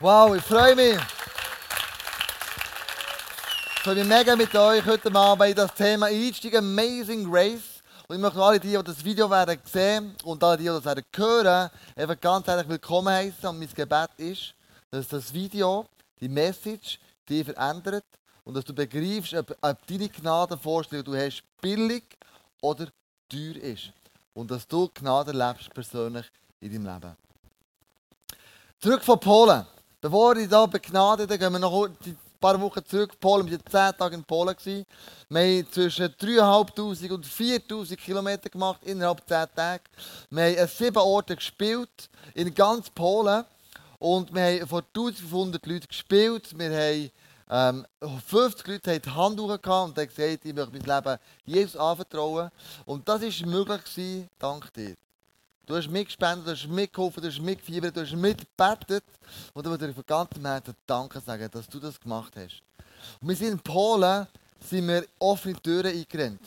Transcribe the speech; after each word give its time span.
Wow, 0.00 0.36
ich 0.36 0.44
freue 0.44 0.76
mich. 0.76 0.94
Ich 3.74 3.82
freue 3.82 3.96
mich 3.96 4.06
mega 4.06 4.36
mit 4.36 4.54
euch 4.54 4.86
heute 4.86 5.12
Abend 5.12 5.48
in 5.48 5.56
das 5.56 5.74
Thema 5.74 6.06
einsteigen, 6.06 6.58
Amazing 6.58 7.28
Grace. 7.28 7.82
Und 8.06 8.14
ich 8.14 8.22
möchte 8.22 8.40
alle 8.40 8.60
die, 8.60 8.76
die 8.76 8.84
das 8.84 9.04
Video 9.04 9.28
werden 9.28 9.58
sehen 9.64 10.14
und 10.22 10.44
alle 10.44 10.56
die, 10.56 10.62
die 10.62 10.68
das 10.68 10.84
werden 10.84 11.04
hören, 11.16 11.68
einfach 11.96 12.20
ganz 12.20 12.46
herzlich 12.46 12.68
willkommen 12.68 13.12
heißen. 13.12 13.48
Und 13.48 13.58
mein 13.58 13.68
Gebet 13.74 14.10
ist, 14.18 14.54
dass 14.88 15.08
das 15.08 15.34
Video, 15.34 15.84
die 16.20 16.28
Message, 16.28 17.00
dich 17.28 17.44
verändert 17.44 18.04
und 18.44 18.54
dass 18.54 18.64
du 18.64 18.72
begreifst, 18.72 19.34
ob, 19.34 19.50
ob 19.60 19.84
deine 19.84 20.08
Gnadenvorstellung, 20.08 21.06
die 21.06 21.10
du 21.10 21.16
hast, 21.16 21.42
billig 21.60 22.04
oder 22.62 22.86
teuer 23.28 23.56
ist. 23.56 23.90
Und 24.32 24.48
dass 24.48 24.64
du 24.68 24.88
Gnade 24.94 25.32
lebst 25.32 25.74
persönlich 25.74 26.26
in 26.60 26.84
deinem 26.84 27.00
Leben. 27.00 27.16
Zurück 28.78 29.02
von 29.02 29.18
Polen. 29.18 29.66
Bevor 30.00 30.36
ich 30.36 30.48
da 30.48 30.64
begnadet, 30.64 31.28
gehen 31.28 31.52
wir 31.52 31.58
noch 31.58 31.84
ein 31.86 32.16
paar 32.38 32.60
Wochen 32.60 32.84
zurück. 32.84 33.18
Polen, 33.18 33.50
wir 33.50 33.58
waren 33.58 33.66
zehn 33.68 33.98
Tage 33.98 34.14
in 34.14 34.22
Polen. 34.22 34.54
Wir 34.64 34.84
haben 35.28 35.72
zwischen 35.72 36.06
3'500 36.06 37.10
und 37.10 37.26
4'000 37.26 37.96
Kilometer 37.96 38.48
gemacht 38.48 38.80
innerhalb 38.84 39.26
zehn 39.26 39.46
Tagen. 39.56 39.82
Wir 40.30 40.44
haben 40.44 40.58
an 40.60 40.68
sieben 40.68 40.98
Orten 40.98 41.34
gespielt, 41.34 42.08
in 42.34 42.54
ganz 42.54 42.88
Polen. 42.90 43.44
Und 43.98 44.32
wir 44.32 44.60
haben 44.60 44.68
vor 44.68 44.84
1500 44.94 45.66
Leuten 45.66 45.88
gespielt. 45.88 46.56
Wir 46.56 47.10
haben 47.48 47.84
ähm, 48.00 48.20
50 48.28 48.68
Leute 48.68 48.92
haben 49.16 49.36
die 49.36 49.42
Hand 49.50 49.62
gehabt 49.62 49.66
und 49.66 49.98
haben 49.98 50.08
gesagt, 50.08 50.44
ich 50.44 50.54
möchte 50.54 50.70
mein 50.70 50.82
Leben 50.82 51.18
Jesus 51.44 51.76
anvertrauen. 51.76 52.50
Und 52.84 53.08
das 53.08 53.20
war 53.20 53.48
möglich, 53.48 54.28
dank 54.38 54.72
dir. 54.74 54.94
Du 55.68 55.76
hast 55.76 55.90
mitgespendet, 55.90 56.46
du 56.46 56.50
hast 56.52 56.66
mitgeholfen, 56.66 57.22
du 57.22 57.28
hast 57.28 57.42
mitgefiebert, 57.42 57.94
du 57.94 58.00
hast 58.00 58.14
mitgebetet. 58.14 59.04
Und 59.52 59.66
ich 59.66 59.70
möchte 59.70 59.86
dir 59.86 59.92
von 59.92 60.04
ganzem 60.06 60.46
Herzen 60.46 60.74
Danke 60.86 61.20
sagen, 61.20 61.46
dass 61.52 61.68
du 61.68 61.78
das 61.78 62.00
gemacht 62.00 62.32
hast. 62.36 62.62
Und 63.20 63.28
wir 63.28 63.36
sind 63.36 63.48
in 63.48 63.58
Polen, 63.58 64.26
sind 64.66 64.88
wir 64.88 65.04
offene 65.18 65.60
Türen 65.60 65.94
eingerannt. 65.94 66.40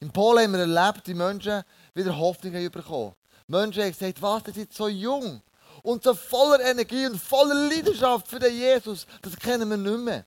In 0.00 0.10
Polen 0.10 0.44
haben 0.44 0.52
wir 0.54 0.60
erlebt, 0.60 1.06
die 1.06 1.12
Menschen 1.12 1.62
wieder 1.92 2.16
Hoffnung 2.16 2.54
haben 2.54 2.70
bekommen. 2.70 3.12
Menschen 3.46 3.82
haben 3.82 3.92
gesagt, 3.92 4.22
was, 4.22 4.42
die 4.44 4.52
sind 4.52 4.72
so 4.72 4.88
jung 4.88 5.42
und 5.82 6.02
so 6.02 6.14
voller 6.14 6.60
Energie 6.60 7.04
und 7.04 7.20
voller 7.20 7.68
Leidenschaft 7.68 8.26
für 8.26 8.38
den 8.38 8.56
Jesus. 8.56 9.06
Das 9.20 9.36
kennen 9.36 9.68
wir 9.68 9.76
nicht 9.76 10.04
mehr. 10.04 10.24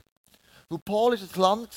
Und 0.67 0.85
Polen 0.85 1.19
war 1.19 1.27
ein 1.27 1.41
Land, 1.41 1.73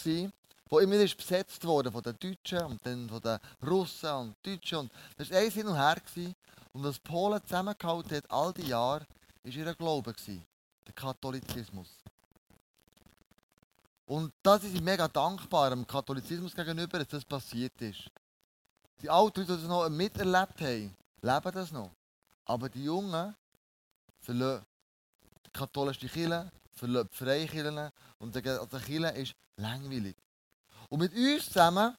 das 0.70 0.82
immer 0.82 0.98
wieder 0.98 1.16
besetzt 1.16 1.64
wurde 1.64 1.90
von 1.90 2.02
den 2.02 2.18
Deutschen 2.18 2.64
und 2.64 2.86
dann 2.86 3.08
von 3.08 3.20
den 3.20 3.38
Russen 3.66 4.10
und 4.10 4.36
Deutschen. 4.46 4.78
Und 4.78 4.92
das 5.16 5.30
war 5.30 5.38
ein 5.38 5.50
Hin 5.50 5.66
und 5.66 5.76
Her. 5.76 5.96
Und 6.72 6.84
was 6.84 6.98
Polen 7.00 7.42
zusammengehalten 7.42 8.16
hat, 8.16 8.30
all 8.30 8.52
die 8.52 8.68
Jahre, 8.68 9.06
war 9.42 9.52
ihr 9.52 9.74
Glaube, 9.74 10.14
der 10.86 10.92
Katholizismus. 10.94 11.88
Und 14.06 14.32
da 14.42 14.58
sind 14.58 14.72
sie 14.74 14.80
mega 14.80 15.06
dankbar 15.08 15.70
dem 15.70 15.86
Katholizismus 15.86 16.54
gegenüber, 16.54 16.98
dass 16.98 17.08
das 17.08 17.24
passiert 17.24 17.80
ist. 17.80 18.10
Die 19.02 19.08
Alten, 19.08 19.42
die 19.42 19.46
das 19.46 19.62
noch 19.62 19.88
miterlebt 19.88 20.60
haben, 20.60 20.94
leben 21.22 21.52
das 21.52 21.70
noch. 21.72 21.91
Aber 22.44 22.68
die 22.68 22.84
Jungen 22.84 23.34
verlassen 24.18 24.66
die 25.46 25.50
katholische 25.50 26.08
Kirche, 26.08 26.50
verlassen 26.72 27.08
die 27.12 27.16
Freikirchen 27.16 27.91
und 28.18 28.34
die 28.34 28.42
Kirche 28.42 29.08
ist 29.16 29.34
langweilig. 29.56 30.16
Und 30.91 30.98
mit 30.98 31.14
uns 31.14 31.46
zusammen 31.46 31.96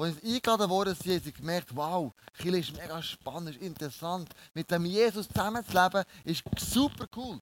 als 0.00 0.16
sie 0.22 0.34
eingeladen 0.34 0.70
worden 0.70 0.94
sind, 0.94 1.12
haben 1.12 1.24
sie 1.24 1.32
gemerkt, 1.32 1.76
wow, 1.76 2.12
Kirche 2.38 2.58
ist 2.58 2.76
mega 2.76 3.02
spannend, 3.02 3.50
ist 3.50 3.62
interessant. 3.62 4.30
Mit 4.54 4.70
dem 4.70 4.86
Jesus 4.86 5.28
zusammenzuleben 5.28 6.04
ist 6.24 6.42
super 6.58 7.06
cool. 7.16 7.38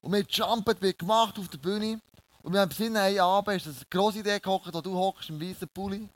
Und 0.00 0.12
wir 0.12 0.24
Jumpet, 0.28 0.80
wir 0.80 0.94
gemacht 0.94 1.38
auf 1.38 1.48
der 1.48 1.58
Bühne. 1.58 2.00
Und 2.42 2.52
wir 2.54 2.60
haben 2.60 2.70
Sinn, 2.70 2.96
hey, 2.96 3.18
Abend 3.18 3.56
ist 3.58 3.66
das 3.66 3.76
eine 3.76 3.86
grosse 3.90 4.20
Idee 4.20 4.40
gehockt, 4.40 4.72
wo 4.72 4.80
du 4.80 4.94
hockst 4.94 5.28
im 5.28 5.40
weißen 5.40 5.68
Pulli. 5.68 6.08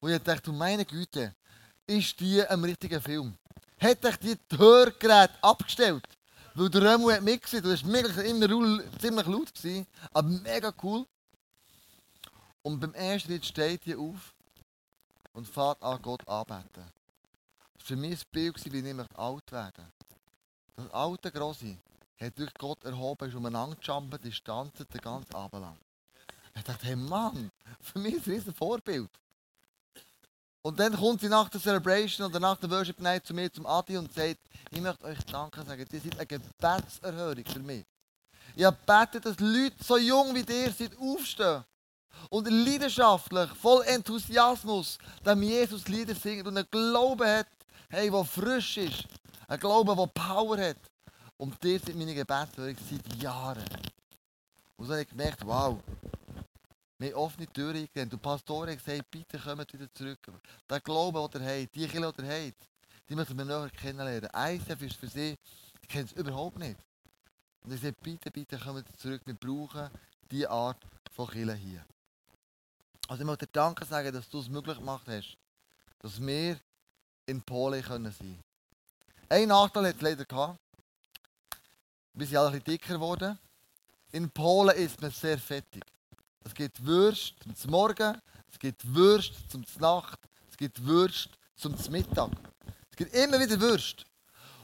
Und 0.00 0.10
ich 0.10 0.22
dachte, 0.22 0.52
meine 0.52 0.84
Güte, 0.84 1.34
ist 1.86 2.20
die 2.20 2.46
ein 2.46 2.62
richtiger 2.62 3.00
Film? 3.00 3.34
Hätte 3.78 4.10
ich 4.10 4.16
die 4.18 4.58
Hörgeräte 4.58 5.34
abgestellt? 5.40 6.04
Weil 6.54 6.68
der 6.68 6.82
Römu 6.82 7.10
hat 7.10 7.22
mitgesehen, 7.22 7.62
du 7.62 7.70
warst 7.70 7.82
immer 7.82 8.82
ziemlich 9.00 9.26
laut, 9.26 9.54
gewesen, 9.54 9.86
aber 10.12 10.28
mega 10.28 10.72
cool. 10.82 11.06
Und 12.62 12.78
beim 12.78 12.94
ersten 12.94 13.28
Schritt 13.28 13.44
steht 13.44 13.84
hier 13.84 13.98
auf 13.98 14.34
und 15.32 15.48
fährt 15.48 15.82
an 15.82 16.00
Gott 16.00 16.26
anbeten. 16.28 16.70
Das 16.74 16.84
war 16.84 17.86
für 17.86 17.96
mich 17.96 18.20
ein 18.20 18.26
Bild, 18.30 18.72
wie 18.72 18.78
ich 18.78 19.18
alt 19.18 19.52
werden 19.52 19.92
Das 20.76 20.90
alte 20.92 21.32
Grossi 21.32 21.76
hat 22.20 22.38
durch 22.38 22.54
Gott 22.54 22.84
erhoben, 22.84 23.28
ist 23.28 23.34
umeinander 23.34 23.76
gejumpt, 23.76 24.24
ist 24.24 24.44
tanzen 24.44 24.86
den 24.88 25.00
ganzen 25.00 25.34
Abend 25.34 25.60
lang. 25.60 25.78
Ich 26.54 26.62
dachte, 26.62 26.86
hey 26.86 26.96
Mann, 26.96 27.50
für 27.80 27.98
mich 27.98 28.14
ist 28.14 28.28
das 28.28 28.46
ein 28.46 28.54
Vorbild. 28.54 29.10
Und 30.64 30.78
dann 30.78 30.96
kommt 30.96 31.20
sie 31.20 31.28
nach 31.28 31.48
der 31.48 31.60
Celebration 31.60 32.28
oder 32.28 32.38
nach 32.38 32.56
der 32.56 32.70
Worship 32.70 33.00
Night 33.00 33.26
zu 33.26 33.34
mir, 33.34 33.52
zum 33.52 33.66
Adi 33.66 33.96
und 33.96 34.12
sagt, 34.12 34.38
ich 34.70 34.80
möchte 34.80 35.04
euch 35.04 35.18
danken 35.24 35.66
sagen, 35.66 35.84
ihr 35.90 36.00
seid 36.00 36.14
eine 36.14 36.26
Gebetserhörung 36.26 37.44
für 37.44 37.58
mich. 37.58 37.84
Ich 38.54 38.64
habe 38.64 38.76
gebetet, 38.76 39.26
dass 39.26 39.40
Leute 39.40 39.82
so 39.82 39.96
jung 39.96 40.32
wie 40.34 40.44
ihr 40.52 40.70
seid 40.70 40.96
aufstehen 40.96 41.64
und 42.30 42.48
leidenschaftlich, 42.48 43.50
voll 43.50 43.84
Enthusiasmus, 43.86 44.98
dem 45.24 45.42
Jesus 45.42 45.88
Lieder 45.88 46.14
singt 46.14 46.46
und 46.46 46.56
einen 46.56 46.68
Glauben 46.70 47.26
hat, 47.26 47.48
hey, 47.88 48.10
der 48.10 48.24
frisch 48.24 48.78
ist. 48.78 49.04
Ein 49.48 49.60
Glauben, 49.60 49.96
der 49.96 50.06
Power 50.06 50.58
hat. 50.58 50.78
Und 51.36 51.62
dir 51.62 51.78
sind 51.78 51.98
meine 51.98 52.14
Gebete 52.14 52.74
seit 52.88 53.22
Jahren. 53.22 53.64
Und 54.76 54.86
so 54.86 54.92
habe 54.92 55.02
ich 55.02 55.08
gemerkt, 55.08 55.44
wow, 55.44 55.78
wir 56.98 57.16
offene 57.16 57.46
Türen 57.48 57.76
eingerannt. 57.76 58.12
Und 58.12 58.22
die 58.22 58.28
Pastoren 58.28 58.70
haben 58.70 58.78
gesagt, 58.78 59.10
bitte 59.10 59.38
kommt 59.38 59.72
wieder 59.72 59.92
zurück. 59.92 60.20
Der 60.70 60.80
Glaube, 60.80 61.28
den 61.32 61.42
ihr 61.42 61.62
habt, 61.62 61.74
die 61.74 61.88
Kirche, 61.88 62.12
die 62.16 62.22
ihr 62.22 62.46
habt, 62.46 62.68
die 63.08 63.14
müssen 63.14 63.36
wir 63.36 63.44
näher 63.44 63.70
kennenlernen. 63.70 64.30
ICF 64.34 64.82
ist 64.82 64.96
für 64.96 65.08
sie, 65.08 65.36
die 65.82 65.86
kennen 65.86 66.06
es 66.06 66.12
überhaupt 66.12 66.58
nicht. 66.58 66.78
Und 67.64 67.72
ich 67.72 67.80
sage, 67.80 67.96
bitte, 68.02 68.30
bitte 68.30 68.58
kommt 68.58 68.86
zurück. 68.98 69.22
Wir 69.24 69.34
brauchen 69.34 69.90
diese 70.30 70.50
Art 70.50 70.82
von 71.10 71.28
Kirche 71.28 71.54
hier. 71.54 71.84
Also 73.12 73.24
ich 73.24 73.26
möchte 73.26 73.46
dir 73.46 73.52
Danke 73.52 73.84
sagen, 73.84 74.10
dass 74.10 74.26
du 74.26 74.40
es 74.40 74.48
möglich 74.48 74.78
gemacht 74.78 75.06
hast, 75.06 75.36
dass 75.98 76.18
wir 76.18 76.58
in 77.26 77.42
Polen 77.42 77.82
können 77.82 78.10
sein 78.10 78.16
können. 78.16 78.42
Ein 79.28 79.48
Nachteil 79.48 79.88
hat 79.88 79.96
es 79.96 80.00
leider 80.00 80.24
gehabt. 80.24 80.58
Wir 82.14 82.26
sind 82.26 82.38
alle 82.38 82.46
ein 82.46 82.52
bisschen 82.52 82.64
dicker 82.64 82.94
geworden. 82.94 83.38
In 84.12 84.30
Polen 84.30 84.74
ist 84.78 84.98
man 85.02 85.10
sehr 85.10 85.36
fettig. 85.36 85.84
Es 86.42 86.54
gibt 86.54 86.82
Würst 86.82 87.34
zum 87.54 87.70
Morgen, 87.70 88.18
es 88.50 88.58
gibt 88.58 88.82
Würst 88.94 89.34
zum 89.50 89.62
Nacht, 89.78 90.18
es 90.50 90.56
gibt 90.56 90.82
Würst 90.82 91.28
zum 91.54 91.76
Mittag. 91.90 92.30
Es 92.88 92.96
gibt 92.96 93.14
immer 93.14 93.38
wieder 93.38 93.60
Würst. 93.60 94.06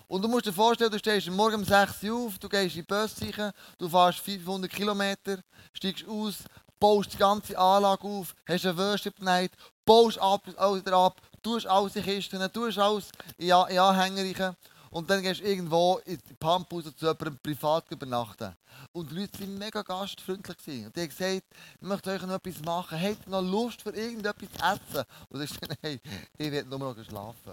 Und 0.06 0.22
du 0.22 0.28
musst 0.28 0.46
dir 0.46 0.54
vorstellen, 0.54 0.90
du 0.90 0.98
stehst 0.98 1.28
morgen 1.28 1.56
um 1.56 1.64
6 1.64 2.02
Uhr 2.04 2.28
auf, 2.28 2.38
du 2.38 2.48
gehst 2.48 2.76
in 2.76 2.80
die 2.80 2.86
Böse, 2.86 3.52
du 3.76 3.88
fährst 3.90 4.20
500 4.20 4.70
Kilometer, 4.70 5.42
steigst 5.74 6.08
aus, 6.08 6.36
baust 6.78 7.12
die 7.12 7.16
ganze 7.16 7.58
Anlage 7.58 8.06
auf, 8.06 8.34
hast 8.46 8.66
eine 8.66 8.76
Worship 8.76 9.20
Night, 9.20 9.52
baust 9.84 10.18
ab, 10.18 10.46
wieder 10.46 10.96
ab, 10.96 11.20
tust 11.42 11.66
alles 11.66 11.96
in 11.96 12.02
Kisten, 12.02 12.52
tust 12.52 12.78
alles 12.78 13.10
in, 13.36 13.48
in 13.48 13.78
Anhänger 13.78 14.54
und 14.90 15.08
dann 15.10 15.22
gehst 15.22 15.40
du 15.40 15.44
irgendwo 15.44 16.00
in 16.04 16.18
die 16.28 16.34
Pamphause 16.34 16.94
zu 16.94 17.06
jemandem 17.06 17.38
privat 17.42 17.90
übernachten. 17.90 18.56
Und 18.92 19.10
die 19.10 19.16
Leute 19.16 19.40
waren 19.40 19.58
mega 19.58 19.82
gastfreundlich. 19.82 20.56
Und 20.86 20.96
die 20.96 21.00
haben 21.00 21.08
gesagt, 21.08 21.42
ich 21.80 21.86
möchte 21.86 22.10
euch 22.10 22.22
noch 22.22 22.34
etwas 22.34 22.60
machen. 22.64 23.00
Habt 23.00 23.26
ihr 23.26 23.30
noch 23.30 23.42
Lust 23.42 23.82
für 23.82 23.90
irgendetwas 23.90 24.48
zu 24.50 24.64
essen? 24.64 25.04
Und 25.28 25.42
ich 25.42 25.50
sagte, 25.50 25.76
hey, 25.82 26.00
ich 26.38 26.50
will 26.50 26.64
nur 26.64 26.78
noch 26.78 27.04
schlafen. 27.04 27.52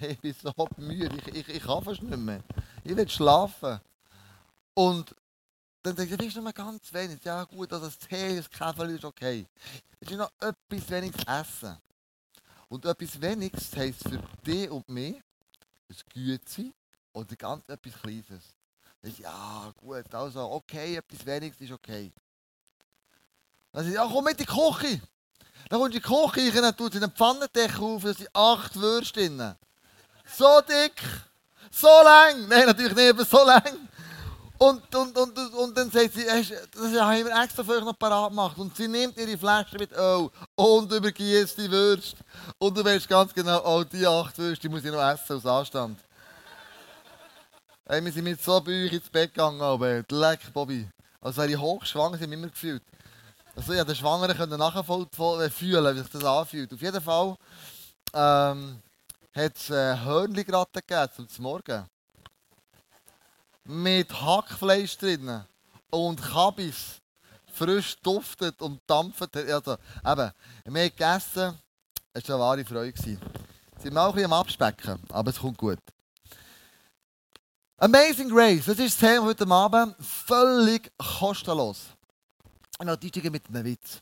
Ich 0.00 0.20
bin 0.20 0.34
so 0.40 0.52
müde, 0.76 1.16
ich, 1.26 1.34
ich, 1.34 1.48
ich 1.48 1.62
kann 1.62 1.82
fast 1.82 2.02
nicht 2.02 2.18
mehr. 2.18 2.40
Ich 2.84 2.96
will 2.96 3.08
schlafen. 3.08 3.80
Und 4.74 5.14
dann 5.82 5.94
denke 5.94 6.14
ich, 6.14 6.18
das 6.18 6.26
ist 6.26 6.42
mal 6.42 6.52
ganz 6.52 6.92
wenig. 6.92 7.22
Ja 7.24 7.44
gut, 7.44 7.72
also 7.72 7.86
das 7.86 7.98
Tee, 7.98 8.36
das 8.36 8.50
Kaffee 8.50 8.94
ist 8.94 9.04
okay. 9.04 9.46
Es 10.00 10.10
ist 10.10 10.16
noch 10.16 10.30
etwas 10.40 10.90
weniges 10.90 11.24
Essen. 11.24 11.76
Und 12.68 12.84
etwas 12.84 13.20
weniges 13.20 13.74
heisst 13.76 14.02
für 14.02 14.22
dich 14.44 14.70
und 14.70 14.88
mich 14.88 15.16
ein 15.88 15.96
Güte 16.12 16.72
oder 17.12 17.36
ganz 17.36 17.68
etwas 17.68 17.94
Kleines. 18.00 18.44
Das 19.00 19.12
ist, 19.12 19.20
ja 19.20 19.72
gut, 19.76 20.14
also 20.14 20.50
okay, 20.50 20.96
etwas 20.96 21.24
weniges 21.24 21.60
ist 21.60 21.72
okay. 21.72 22.12
Dann 23.72 23.84
sagt 23.84 23.94
ja 23.94 24.06
komm 24.06 24.24
mit 24.24 24.40
in 24.40 24.46
die 24.46 24.52
Küche. 24.52 25.00
Dann 25.68 25.80
kommst 25.80 25.94
du 25.94 25.98
in 25.98 26.32
die 26.32 26.40
Küche, 26.40 26.60
dann 26.60 26.76
tut 26.76 26.92
sie 26.92 26.98
einen 26.98 27.12
Pfannendeckel 27.12 27.82
auf, 27.82 28.02
da 28.02 28.12
sind 28.12 28.34
acht 28.34 28.76
Würste 28.76 29.20
drin. 29.20 29.54
So 30.36 30.60
dick, 30.60 31.00
so 31.70 31.86
lang. 31.86 32.48
Nein, 32.48 32.66
natürlich 32.66 32.94
nicht, 32.94 33.10
aber 33.10 33.24
so 33.24 33.44
lang. 33.44 33.88
Und, 34.58 34.92
und, 34.92 35.16
und, 35.16 35.38
und 35.54 35.76
dann 35.76 35.88
sagt 35.88 36.14
sie, 36.14 36.24
das 36.24 37.00
haben 37.00 37.24
wir 37.24 37.42
extra 37.44 37.62
für 37.62 37.76
euch 37.76 37.84
noch 37.84 37.96
parat 37.96 38.30
gemacht. 38.30 38.58
Und 38.58 38.76
sie 38.76 38.88
nimmt 38.88 39.16
ihre 39.16 39.38
Flasche 39.38 39.78
mit 39.78 39.92
Öl 39.92 40.28
und 40.56 40.90
übergießt 40.90 41.56
die 41.58 41.70
Würste. 41.70 42.16
Und 42.58 42.76
du 42.76 42.84
weißt 42.84 43.08
ganz 43.08 43.32
genau, 43.32 43.62
oh, 43.64 43.84
die 43.84 44.04
acht 44.04 44.36
Würste 44.36 44.62
die 44.62 44.68
muss 44.68 44.84
ich 44.84 44.90
noch 44.90 45.08
essen 45.08 45.36
aus 45.36 45.46
Anstand. 45.46 46.00
Hey, 47.86 48.04
wir 48.04 48.10
sind 48.10 48.24
mit 48.24 48.42
so 48.42 48.60
bei 48.60 48.86
ins 48.86 49.08
Bett 49.08 49.32
gegangen, 49.32 49.62
aber 49.62 50.02
leck, 50.10 50.52
Bobby. 50.52 50.88
Als 51.20 51.36
wäre 51.36 51.50
ich 51.50 51.58
hochschwanger, 51.58 52.18
sind 52.18 52.30
wir 52.30 52.36
immer 52.36 52.48
gefühlt. 52.48 52.82
Also 53.54 53.72
ja, 53.72 53.84
der 53.84 53.94
Schwangere 53.94 54.34
können 54.34 54.58
nachfühlen, 54.58 55.08
wie 55.96 55.98
sich 56.00 56.10
das 56.10 56.24
anfühlt. 56.24 56.72
Auf 56.72 56.82
jeden 56.82 57.00
Fall 57.00 57.36
ähm, 58.12 58.80
hat 59.34 59.56
es 59.56 59.70
äh, 59.70 59.96
Hörnli-Gratten 60.04 60.82
gegeben 60.86 61.28
zum 61.28 61.42
Morgen. 61.44 61.86
Mit 63.70 64.10
Hackfleisch 64.10 64.96
drin 64.96 65.44
und 65.90 66.22
Kabis. 66.22 67.02
Frisch 67.52 67.96
duftet 68.00 68.62
und 68.62 68.80
dampft. 68.86 69.36
Also, 69.36 69.72
eben, 69.74 69.78
wir 70.02 70.14
haben 70.14 70.74
gegessen. 70.74 71.58
Es 72.14 72.26
war 72.30 72.36
eine 72.36 72.44
wahre 72.44 72.64
Freude. 72.64 72.98
Sie 73.02 73.18
sind 73.82 73.98
auch 73.98 74.08
ein 74.08 74.14
bisschen 74.14 74.32
am 74.32 74.40
Abspecken, 74.40 74.98
aber 75.10 75.30
es 75.30 75.38
kommt 75.38 75.58
gut. 75.58 75.78
Amazing 77.76 78.30
Grace, 78.30 78.64
das 78.64 78.78
ist 78.78 79.02
das 79.02 79.10
Thema 79.10 79.26
heute 79.26 79.46
Abend. 79.46 79.94
Völlig 80.00 80.90
kostenlos. 80.96 81.88
Und 82.78 82.86
noch 82.86 82.96
die 82.96 83.30
mit 83.30 83.46
einem 83.48 83.64
Witz. 83.66 84.00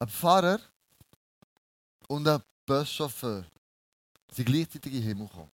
Ein 0.00 0.08
Pfarrer 0.08 0.60
und 2.08 2.28
ein 2.28 2.42
Buschauffeur 2.66 3.46
sind 4.30 4.44
gleichzeitig 4.44 4.92
in 4.92 5.00
den 5.00 5.08
Himmel 5.08 5.28
gekommen. 5.28 5.53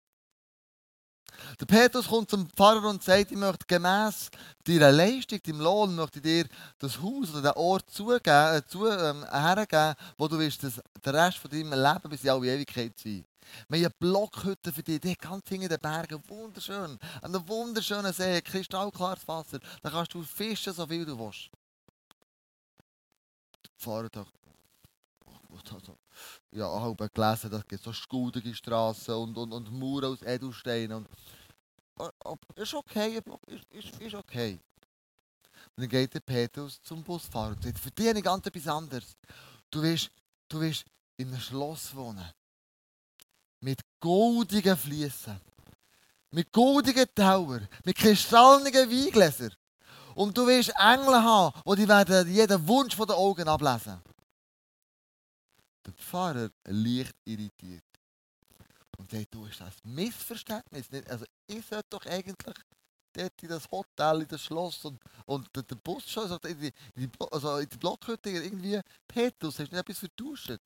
Der 1.59 1.65
Petrus 1.65 2.07
kommt 2.07 2.29
zum 2.29 2.49
Pfarrer 2.49 2.89
und 2.89 3.03
sagt, 3.03 3.31
ich 3.31 3.37
möchte 3.37 3.65
gemäss 3.67 4.29
deiner 4.63 4.91
Leistung, 4.91 5.39
deinem 5.43 5.61
Lohn, 5.61 5.95
möchte 5.95 6.21
dir 6.21 6.45
das 6.79 7.01
Haus 7.01 7.31
oder 7.31 7.41
den 7.41 7.57
Ort 7.57 7.89
zugeben, 7.89 8.55
äh, 8.55 8.61
zu, 8.67 8.87
ähm, 8.87 9.25
hergeben, 9.29 9.95
wo 10.17 10.27
du 10.27 10.37
willst, 10.39 10.63
dass 10.63 10.81
der 11.03 11.13
Rest 11.13 11.37
von 11.37 11.51
deinem 11.51 11.73
Leben 11.73 12.09
bis 12.09 12.23
in 12.23 12.29
alle 12.29 12.53
Ewigkeit 12.53 12.97
sein. 12.97 13.25
Wir 13.69 13.77
haben 13.77 13.85
eine 13.85 13.93
Blockhütte 13.99 14.73
für 14.73 14.83
dich, 14.83 14.99
die 14.99 15.15
ganz 15.15 15.47
hinter 15.47 15.69
den 15.69 15.79
Bergen, 15.79 16.21
wunderschön. 16.27 16.99
An 17.21 17.35
einem 17.35 17.47
wunderschönen 17.47 18.13
See, 18.13 18.41
kristallklares 18.41 19.27
Wasser. 19.27 19.59
Da 19.81 19.89
kannst 19.89 20.13
du 20.13 20.23
fischen, 20.23 20.73
so 20.73 20.85
viel 20.85 21.05
du 21.05 21.17
willst. 21.17 21.49
Der 23.63 23.71
Pfarrer 23.77 24.09
dachte, 25.63 25.97
ja, 26.51 26.67
habe 26.67 27.09
gelesen, 27.09 27.51
dass 27.51 27.63
es 27.69 27.83
so 27.83 27.93
schudige 27.93 28.53
Straßen 28.53 29.13
und, 29.13 29.37
und, 29.37 29.51
und 29.53 29.71
Mauern 29.71 30.05
aus 30.05 30.21
Edelsteinen. 30.21 31.05
Und, 31.95 32.39
ist 32.55 32.73
okay, 32.73 33.19
ist, 33.47 33.65
ist, 33.71 34.01
ist 34.01 34.15
okay. 34.15 34.59
Und 35.75 35.83
dann 35.83 35.89
geht 35.89 36.13
der 36.13 36.19
Petrus 36.19 36.81
zum 36.81 37.03
Busfahrer 37.03 37.51
und 37.51 37.63
sagt, 37.63 37.79
für 37.79 37.91
dich 37.91 38.07
habe 38.07 38.19
ich 38.19 38.23
ganz 38.23 38.45
etwas 38.45 38.67
anderes. 38.67 39.15
Du 39.69 39.81
willst, 39.81 40.09
du 40.49 40.59
willst 40.59 40.85
in 41.17 41.27
einem 41.27 41.39
Schloss 41.39 41.95
wohnen. 41.95 42.31
Mit 43.59 43.81
goldigen 43.99 44.77
Fließen. 44.77 45.39
Mit 46.31 46.51
goldigen 46.51 47.07
Tauern. 47.13 47.67
Mit 47.83 47.97
kristalligen 47.97 48.89
Weingläsern. 48.89 49.53
Und 50.15 50.35
du 50.35 50.47
willst 50.47 50.73
Engel 50.79 51.13
haben, 51.13 51.75
die 51.75 51.87
werden 51.87 52.33
jeden 52.33 52.67
Wunsch 52.67 52.95
von 52.95 53.07
den 53.07 53.15
Augen 53.15 53.47
ablesen. 53.47 54.01
Der 55.87 55.93
Pfarrer 55.93 56.51
leicht 56.65 57.15
irritiert. 57.25 57.83
Und 58.97 59.09
sagt, 59.09 59.33
du 59.33 59.47
hast 59.47 59.61
das 59.61 59.83
Missverständnis. 59.83 60.91
Nicht? 60.91 61.09
Also 61.09 61.25
ich 61.47 61.65
sollte 61.65 61.87
doch 61.89 62.05
eigentlich 62.05 62.35
dort 63.13 63.43
in 63.43 63.49
das 63.49 63.69
Hotel, 63.71 64.21
in 64.21 64.27
das 64.27 64.41
Schloss 64.41 64.85
und, 64.85 65.01
und 65.25 65.49
der 65.55 65.75
Bus 65.75 66.09
schon, 66.09 66.23
also 66.23 66.37
in 66.47 66.59
die, 66.59 66.73
in 66.95 67.09
die, 67.09 67.09
also 67.31 67.57
in 67.57 67.69
die 67.69 67.77
Blockhütte 67.77 68.29
irgendwie, 68.29 68.79
Petrus, 69.07 69.59
hast 69.59 69.71
du 69.71 69.75
nicht 69.75 69.89
etwas 69.89 69.99
vertauscht? 69.99 70.59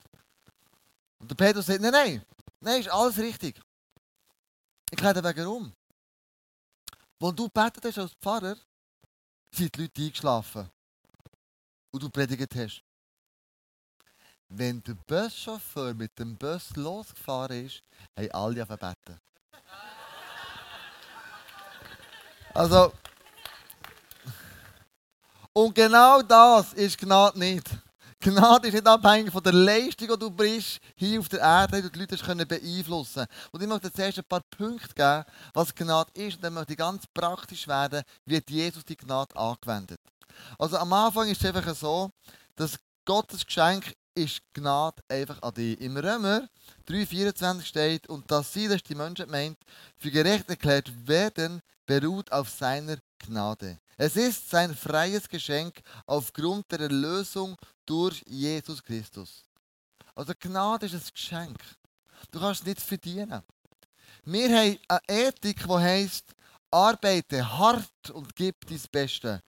Und 1.19 1.29
der 1.29 1.35
Petrus 1.35 1.65
sagt, 1.67 1.81
nein, 1.81 1.91
nein, 1.91 2.25
nein, 2.59 2.81
ist 2.81 2.89
alles 2.89 3.17
richtig. 3.17 3.61
Ich 4.89 4.97
kehre 4.97 5.23
wegen 5.23 5.47
um. 5.47 5.73
Als 7.21 7.35
du 7.35 7.47
betet 7.47 7.85
hast 7.85 7.99
als 7.99 8.13
Pfarrer, 8.15 8.57
sind 9.53 9.75
die 9.75 9.81
Leute 9.81 10.01
eingeschlafen. 10.01 10.69
Und 11.91 12.03
du 12.03 12.09
predigt 12.09 12.55
hast. 12.55 12.83
Wenn 14.53 14.83
der 14.83 14.95
Buschauffeur 15.07 15.93
mit 15.93 16.19
dem 16.19 16.35
Bus 16.35 16.75
losgefahren 16.75 17.65
ist, 17.65 17.81
haben 18.17 18.31
alle 18.31 18.65
beten. 18.65 19.19
Also, 22.53 22.91
und 25.53 25.73
genau 25.73 26.21
das 26.21 26.73
ist 26.73 26.97
Gnade 26.97 27.39
nicht. 27.39 27.65
Gnade 28.19 28.67
ist 28.67 28.73
nicht 28.73 28.85
abhängig 28.85 29.31
von 29.31 29.41
der 29.41 29.53
Leistung, 29.53 30.09
die 30.09 30.19
du 30.19 30.29
bringst, 30.29 30.79
hier 30.95 31.21
auf 31.21 31.29
der 31.29 31.39
Erde, 31.39 31.81
die 31.83 31.89
die 31.89 31.99
Leute 31.99 32.17
können 32.17 32.45
beeinflussen 32.45 33.25
Und 33.53 33.61
ich 33.61 33.69
möchte 33.69 33.91
zuerst 33.91 34.17
ein 34.17 34.25
paar 34.25 34.41
Punkte 34.41 34.93
geben, 34.93 35.23
was 35.53 35.73
Gnade 35.73 36.11
ist, 36.13 36.35
und 36.35 36.43
dann 36.43 36.53
möchte 36.55 36.73
ich 36.73 36.77
ganz 36.77 37.05
praktisch 37.13 37.69
werden, 37.69 38.03
wie 38.25 38.43
Jesus 38.49 38.83
die 38.83 38.97
Gnade 38.97 39.33
angewendet. 39.33 40.01
Also 40.59 40.75
am 40.75 40.91
Anfang 40.91 41.29
ist 41.29 41.41
es 41.41 41.55
einfach 41.55 41.73
so, 41.73 42.11
dass 42.57 42.77
Gottes 43.05 43.45
Geschenk 43.45 43.95
ist 44.23 44.41
Gnade 44.53 45.03
einfach 45.07 45.41
an 45.41 45.53
dich. 45.53 45.79
Im 45.81 45.97
Römer 45.97 46.47
3,24 46.87 47.63
steht, 47.63 48.07
und 48.07 48.29
dass 48.29 48.53
sie, 48.53 48.67
das 48.67 48.83
die 48.83 48.95
Menschen 48.95 49.29
meint, 49.29 49.57
für 49.97 50.11
gerecht 50.11 50.49
erklärt 50.49 50.91
werden, 51.07 51.61
beruht 51.85 52.31
auf 52.31 52.49
seiner 52.49 52.97
Gnade. 53.19 53.79
Es 53.97 54.15
ist 54.15 54.49
sein 54.49 54.75
freies 54.75 55.27
Geschenk 55.27 55.81
aufgrund 56.05 56.71
der 56.71 56.81
Erlösung 56.81 57.55
durch 57.85 58.23
Jesus 58.27 58.83
Christus. 58.83 59.43
Also 60.15 60.33
Gnade 60.39 60.85
ist 60.85 60.95
ein 60.95 61.01
Geschenk. 61.13 61.59
Du 62.31 62.39
kannst 62.39 62.61
es 62.61 62.67
nicht 62.67 62.81
verdienen. 62.81 63.43
Wir 64.23 64.49
haben 64.49 64.77
eine 64.87 65.01
Ethik, 65.07 65.63
die 65.63 65.73
heisst, 65.73 66.33
arbeite 66.69 67.57
hart 67.57 68.09
und 68.13 68.35
gib 68.35 68.65
dein 68.67 68.81
Bestes. 68.91 69.39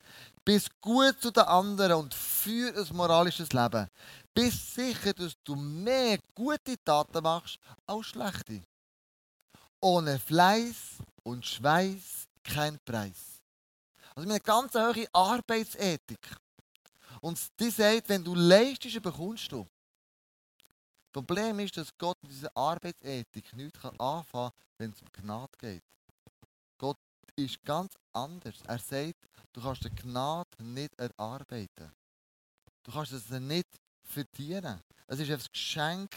Bist 0.45 0.69
gut 0.81 1.21
zu 1.21 1.31
den 1.31 1.43
anderen 1.43 1.93
und 1.93 2.13
führe 2.13 2.81
ein 2.81 2.95
moralisches 2.95 3.53
Leben. 3.53 3.87
Bist 4.33 4.73
sicher, 4.73 5.13
dass 5.13 5.33
du 5.43 5.55
mehr 5.55 6.17
gute 6.33 6.75
Taten 6.83 7.21
machst 7.21 7.59
als 7.85 8.07
schlechte. 8.07 8.63
Ohne 9.79 10.17
Fleiß 10.17 10.97
und 11.23 11.45
Schweiß 11.45 12.27
kein 12.43 12.79
Preis. 12.83 13.41
Also 14.15 14.29
eine 14.29 14.39
ganz 14.39 14.73
hohe 14.73 15.07
Arbeitsethik. 15.13 16.35
Und 17.21 17.39
die 17.59 17.69
sagt, 17.69 18.09
wenn 18.09 18.23
du 18.23 18.35
leistest, 18.35 19.01
bekommst 19.01 19.51
du. 19.51 19.67
Das 21.11 21.23
Problem 21.23 21.59
ist, 21.59 21.77
dass 21.77 21.95
Gott 21.97 22.17
mit 22.23 22.31
dieser 22.31 22.55
Arbeitsethik 22.57 23.53
nichts 23.53 23.79
anfangen 23.85 24.25
kann, 24.31 24.51
wenn 24.77 24.91
es 24.91 25.01
um 25.01 25.11
Gnade 25.11 25.51
geht. 25.59 25.83
Gott 26.77 26.97
ist 27.35 27.63
ganz 27.63 27.93
anders. 28.11 28.55
Er 28.67 28.79
sagt, 28.79 29.27
du 29.53 29.61
kannst 29.61 29.83
die 29.83 29.89
Gnade 29.89 30.49
nicht 30.63 30.93
erarbeiten. 30.97 31.91
Du 32.83 32.91
kannst 32.91 33.11
es 33.13 33.29
nicht 33.29 33.67
verdienen. 34.03 34.81
Es 35.07 35.19
ist 35.19 35.31
ein 35.31 35.51
Geschenk 35.51 36.15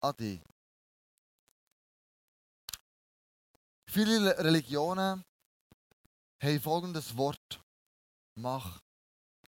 an 0.00 0.16
dich. 0.16 0.40
Viele 3.88 4.38
Religionen 4.38 5.24
haben 6.42 6.60
folgendes 6.60 7.16
Wort. 7.16 7.60
Mach 8.36 8.80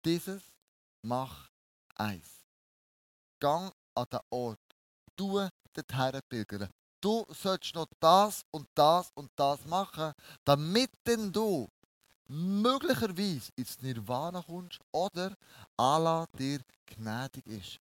dieses, 0.05 0.41
mach 1.01 1.49
eins. 1.95 2.45
Gang 3.39 3.73
an 3.95 4.05
den 4.11 4.19
Ort. 4.29 4.59
Du 5.15 5.47
dorthin 5.73 6.21
pilgern. 6.29 6.69
Du 7.01 7.25
sollst 7.29 7.75
noch 7.75 7.87
das 7.99 8.45
und 8.51 8.67
das 8.75 9.11
und 9.15 9.31
das 9.35 9.65
machen, 9.65 10.13
damit 10.45 10.91
denn 11.05 11.31
du 11.31 11.67
möglicherweise 12.31 13.51
ins 13.57 13.81
Nirvana 13.81 14.41
kommst 14.41 14.79
oder 14.91 15.35
Allah 15.75 16.25
dir 16.37 16.61
gnädig 16.85 17.45
ist. 17.45 17.79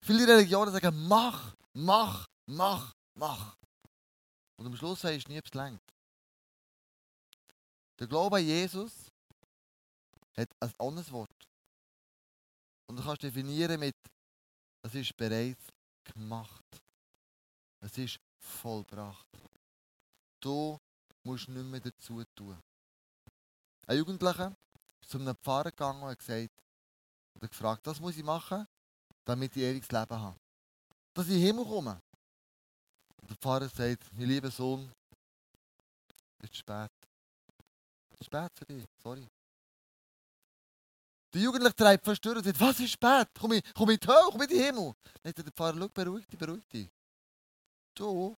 Viele 0.00 0.28
Religionen 0.28 0.72
sagen, 0.72 1.08
mach, 1.08 1.56
mach, 1.72 2.28
mach, 2.46 2.94
mach. 3.14 3.56
Und 4.56 4.66
am 4.66 4.76
Schluss 4.76 5.00
sagst 5.00 5.26
du 5.26 5.32
nie, 5.32 5.40
es 5.44 5.54
längt. 5.54 5.82
Der 7.98 8.06
Glaube 8.06 8.36
an 8.36 8.44
Jesus 8.44 9.10
hat 10.36 10.48
ein 10.60 10.72
anderes 10.78 11.10
Wort. 11.10 11.48
Und 12.86 12.96
du 12.96 13.02
kannst 13.02 13.24
definieren 13.24 13.80
mit, 13.80 13.96
es 14.82 14.94
ist 14.94 15.16
bereits 15.16 15.66
gemacht. 16.04 16.64
Es 17.80 17.98
ist 17.98 18.20
vollbracht. 18.38 19.26
Du 20.40 20.78
musst 21.24 21.48
nicht 21.48 21.66
mehr 21.66 21.80
dazu 21.80 22.22
tun. 22.36 22.56
Ein 23.90 23.98
Jugendlicher 23.98 24.56
ist 25.00 25.10
zu 25.10 25.18
einem 25.18 25.34
Pfarrer 25.34 25.72
gegangen 25.72 26.00
und 26.00 26.10
hat 26.10 26.18
gesagt, 26.20 26.52
oder 27.34 27.48
gefragt, 27.48 27.84
was 27.88 27.98
muss 27.98 28.16
ich 28.16 28.22
machen, 28.22 28.64
damit 29.24 29.56
ich 29.56 29.64
ewiges 29.64 29.90
Leben 29.90 30.16
habe? 30.16 30.38
Dass 31.12 31.26
ich 31.26 31.32
in 31.32 31.40
den 31.40 31.46
Himmel 31.46 31.64
komme. 31.64 32.00
Und 33.20 33.30
der 33.30 33.36
Pfarrer 33.36 33.68
sagt, 33.68 34.04
mein 34.12 34.28
lieber 34.28 34.48
Sohn, 34.48 34.92
es 36.38 36.50
ist 36.50 36.58
spät. 36.58 36.92
Es 38.10 38.20
ist 38.20 38.26
spät 38.26 38.52
für 38.54 38.64
dich, 38.64 38.84
sorry. 39.02 39.26
Der 41.34 41.42
Jugendliche 41.42 41.74
treibt 41.74 42.04
fast 42.04 42.24
durch 42.24 42.36
und 42.36 42.44
sagt, 42.44 42.60
was 42.60 42.78
ist 42.78 42.92
spät? 42.92 43.28
Komm 43.36 43.54
ich, 43.54 43.74
komm 43.74 43.90
ich 43.90 43.94
in 43.94 44.00
die 44.02 44.06
Höhe, 44.06 44.28
komm 44.30 44.42
ich 44.42 44.50
in 44.52 44.56
den 44.56 44.66
Himmel. 44.66 44.94
Dann 45.20 45.32
der 45.34 45.52
Pfarrer, 45.52 45.76
schau, 45.76 45.88
beruhig 45.88 46.28
dich, 46.28 46.38
beruhig 46.38 46.68
dich. 46.68 46.88
Du 47.96 48.36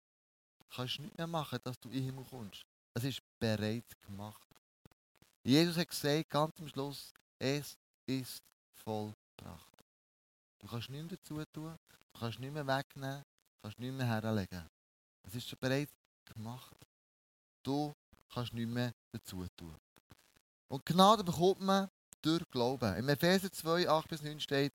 kannst 0.72 1.00
nichts 1.00 1.18
mehr 1.18 1.26
machen, 1.26 1.58
dass 1.64 1.76
du 1.80 1.88
in 1.88 1.94
den 1.94 2.04
Himmel 2.04 2.24
kommst. 2.24 2.64
Es 2.94 3.02
ist 3.02 3.20
bereits 3.40 4.00
gemacht. 4.00 4.46
Jesus 5.50 5.76
hat 5.76 5.88
gesagt, 5.88 6.30
ganz 6.30 6.60
am 6.60 6.68
Schluss, 6.68 7.12
es 7.40 7.76
ist 8.06 8.40
vollbracht. 8.84 9.82
Du 10.60 10.68
kannst 10.68 10.90
nichts 10.90 11.08
dazu 11.08 11.44
tun, 11.52 11.76
du 12.12 12.20
kannst 12.20 12.38
nichts 12.38 12.54
mehr 12.54 12.64
wegnehmen, 12.64 13.24
du 13.24 13.62
kannst 13.62 13.78
nichts 13.80 13.96
mehr 13.96 14.06
herlegen. 14.06 14.68
Es 15.26 15.34
ist 15.34 15.48
schon 15.48 15.58
bereits 15.58 15.90
gemacht. 16.24 16.76
Du 17.64 17.92
kannst 18.32 18.52
nichts 18.52 18.72
mehr 18.72 18.92
dazu 19.10 19.44
tun. 19.56 19.74
Und 20.68 20.86
Gnade 20.86 21.24
bekommt 21.24 21.62
man 21.62 21.90
durch 22.22 22.48
Glauben. 22.52 22.96
Im 22.96 23.08
Epheser 23.08 23.50
2, 23.50 23.88
8 23.88 24.08
bis 24.08 24.22
9 24.22 24.38
steht, 24.38 24.72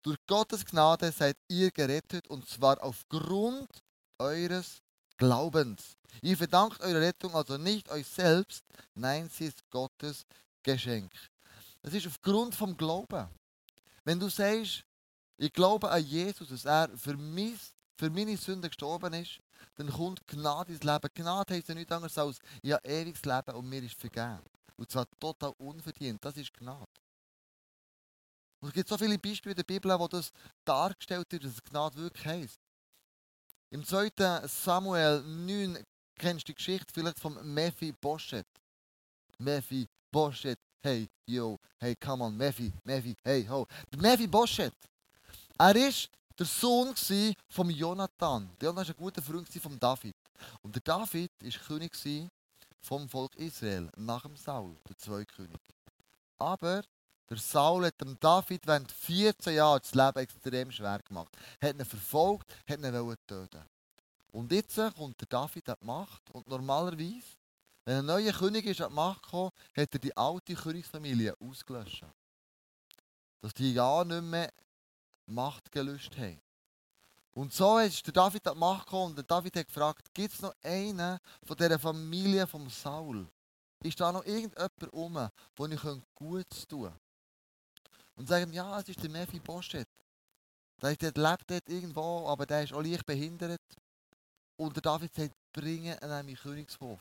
durch 0.00 0.18
Gottes 0.28 0.64
Gnade 0.64 1.10
seid 1.10 1.36
ihr 1.48 1.72
gerettet 1.72 2.28
und 2.28 2.48
zwar 2.48 2.80
aufgrund 2.80 3.82
eures 4.20 4.80
Glaubens. 5.16 5.96
Ihr 6.22 6.36
verdankt 6.36 6.80
eure 6.80 7.00
Rettung 7.00 7.34
also 7.34 7.56
nicht 7.56 7.90
euch 7.90 8.06
selbst, 8.06 8.64
nein, 8.94 9.28
sie 9.28 9.46
ist 9.46 9.68
Gottes 9.70 10.24
Geschenk. 10.62 11.12
Es 11.82 11.92
ist 11.92 12.06
aufgrund 12.06 12.54
vom 12.54 12.76
Glauben. 12.76 13.28
Wenn 14.04 14.18
du 14.18 14.28
sagst, 14.28 14.84
ich 15.36 15.52
glaube 15.52 15.90
an 15.90 16.04
Jesus, 16.04 16.48
dass 16.48 16.64
er 16.64 16.88
für, 16.96 17.16
mich, 17.16 17.58
für 17.96 18.10
meine 18.10 18.36
Sünden 18.36 18.70
gestorben 18.70 19.12
ist, 19.14 19.40
dann 19.76 19.90
kommt 19.90 20.26
Gnade 20.26 20.72
ins 20.72 20.82
Leben. 20.82 21.10
Gnade 21.14 21.54
heisst 21.54 21.68
ja 21.68 21.74
nichts 21.74 21.92
anderes 21.92 22.16
als, 22.16 22.38
ich 22.62 22.72
habe 22.72 22.86
ewiges 22.88 23.24
Leben 23.24 23.54
und 23.54 23.68
mir 23.68 23.82
ist 23.82 23.98
vergeben. 23.98 24.40
Und 24.76 24.90
zwar 24.90 25.06
total 25.18 25.52
unverdient. 25.58 26.24
Das 26.24 26.36
ist 26.36 26.52
Gnade. 26.54 26.86
Und 28.60 28.68
es 28.68 28.74
gibt 28.74 28.88
so 28.88 28.96
viele 28.96 29.18
Beispiele 29.18 29.52
in 29.52 29.56
der 29.56 29.64
Bibel, 29.64 29.98
wo 29.98 30.08
das 30.08 30.32
dargestellt 30.64 31.30
wird, 31.30 31.44
dass 31.44 31.62
Gnade 31.62 31.96
wirklich 31.96 32.24
heisst. 32.24 32.60
Im 33.74 33.84
2. 33.84 34.46
Samuel 34.46 35.20
9 35.20 35.84
kennst 36.16 36.46
du 36.46 36.52
die 36.52 36.54
Geschichte 36.54 36.86
vielleicht 36.94 37.18
von 37.18 37.34
Mephi 37.42 37.90
Boschet. 37.90 38.46
Mephi 39.38 39.88
Boschet, 40.12 40.60
hey, 40.80 41.08
yo, 41.26 41.58
hey, 41.80 41.96
come 41.96 42.22
on, 42.22 42.36
Mephi, 42.36 42.72
Mephi, 42.84 43.16
hey, 43.24 43.44
ho. 43.48 43.66
Der 43.90 44.00
Mephi 44.00 44.28
Boschet, 44.28 44.72
er 45.58 45.74
war 45.74 45.74
der 45.74 46.46
Sohn 46.46 46.94
von 47.48 47.68
Jonathan. 47.68 48.48
Der 48.60 48.68
Jonathan 48.68 48.76
war 48.76 48.86
ein 48.86 48.94
guter 48.96 49.20
Freund 49.20 49.48
von 49.48 49.76
David. 49.76 50.14
Und 50.62 50.76
der 50.76 50.82
David 50.82 51.32
war 51.40 51.66
König 51.66 52.30
vom 52.80 53.08
Volk 53.08 53.34
Israel, 53.34 53.90
nach 53.96 54.22
dem 54.22 54.36
Saul, 54.36 54.76
der 54.88 54.96
zweite 54.98 55.34
König. 55.34 55.60
Aber 56.38 56.84
der 57.28 57.38
Saul 57.38 57.86
hat 57.86 58.00
dem 58.00 58.18
David 58.20 58.66
während 58.66 58.92
14 58.92 59.54
Jahren 59.54 59.80
das 59.80 59.94
Leben 59.94 60.18
extrem 60.18 60.70
schwer 60.70 61.00
gemacht. 61.00 61.34
Hat 61.60 61.74
ihn 61.74 61.84
verfolgt, 61.84 62.54
hat 62.68 62.78
ihn 62.78 63.16
töten. 63.26 63.64
Und 64.32 64.52
jetzt 64.52 64.76
kommt 64.96 65.20
der 65.20 65.28
David 65.28 65.68
an 65.68 65.76
die 65.80 65.86
Macht. 65.86 66.30
Und 66.32 66.46
normalerweise, 66.48 67.38
wenn 67.84 67.98
ein 67.98 68.06
neuer 68.06 68.32
König 68.32 68.66
ist 68.66 68.80
an 68.80 68.90
die 68.90 68.96
Macht 68.96 69.22
gekommen, 69.22 69.52
hat 69.76 69.94
er 69.94 69.98
die 69.98 70.16
alte 70.16 70.54
Königsfamilie 70.54 71.34
ausgelöscht. 71.40 72.04
Dass 73.40 73.54
die 73.54 73.72
ja 73.72 74.04
nicht 74.04 74.22
mehr 74.22 74.52
Macht 75.26 75.70
gelöscht 75.72 76.16
haben. 76.18 76.40
Und 77.32 77.52
so 77.52 77.78
ist 77.78 78.06
der 78.06 78.12
David 78.12 78.46
an 78.46 78.54
die 78.54 78.60
Macht 78.60 78.86
gekommen 78.86 79.06
und 79.06 79.16
der 79.16 79.24
David 79.24 79.56
hat 79.56 79.66
gefragt, 79.66 80.12
gibt 80.12 80.34
es 80.34 80.40
noch 80.40 80.54
einen 80.62 81.18
von 81.42 81.56
dieser 81.56 81.78
Familie 81.78 82.46
vom 82.46 82.68
Saul? 82.68 83.26
Ist 83.82 83.98
da 83.98 84.12
noch 84.12 84.24
irgendjemand 84.24 84.92
um, 84.92 85.28
wo 85.56 85.66
ich 85.66 85.80
Gutes 86.14 86.66
tun 86.66 86.84
kann? 86.84 87.00
Und 88.16 88.28
sagen, 88.28 88.52
ja, 88.52 88.78
es 88.78 88.88
ist 88.88 89.02
der 89.02 89.10
Mephi 89.10 89.40
Boschet. 89.40 89.88
Der, 90.82 90.90
lebt 90.90 91.50
dort 91.50 91.68
irgendwo, 91.68 92.28
aber 92.28 92.46
der 92.46 92.64
ist 92.64 92.72
auch 92.72 92.82
leicht 92.82 93.06
behindert. 93.06 93.62
Und 94.56 94.76
der 94.76 94.82
David 94.82 95.14
sagt, 95.14 95.34
bringen 95.52 95.96
ihn 95.96 95.98
an 95.98 96.24
meinen 96.24 96.36
Königshof. 96.36 97.00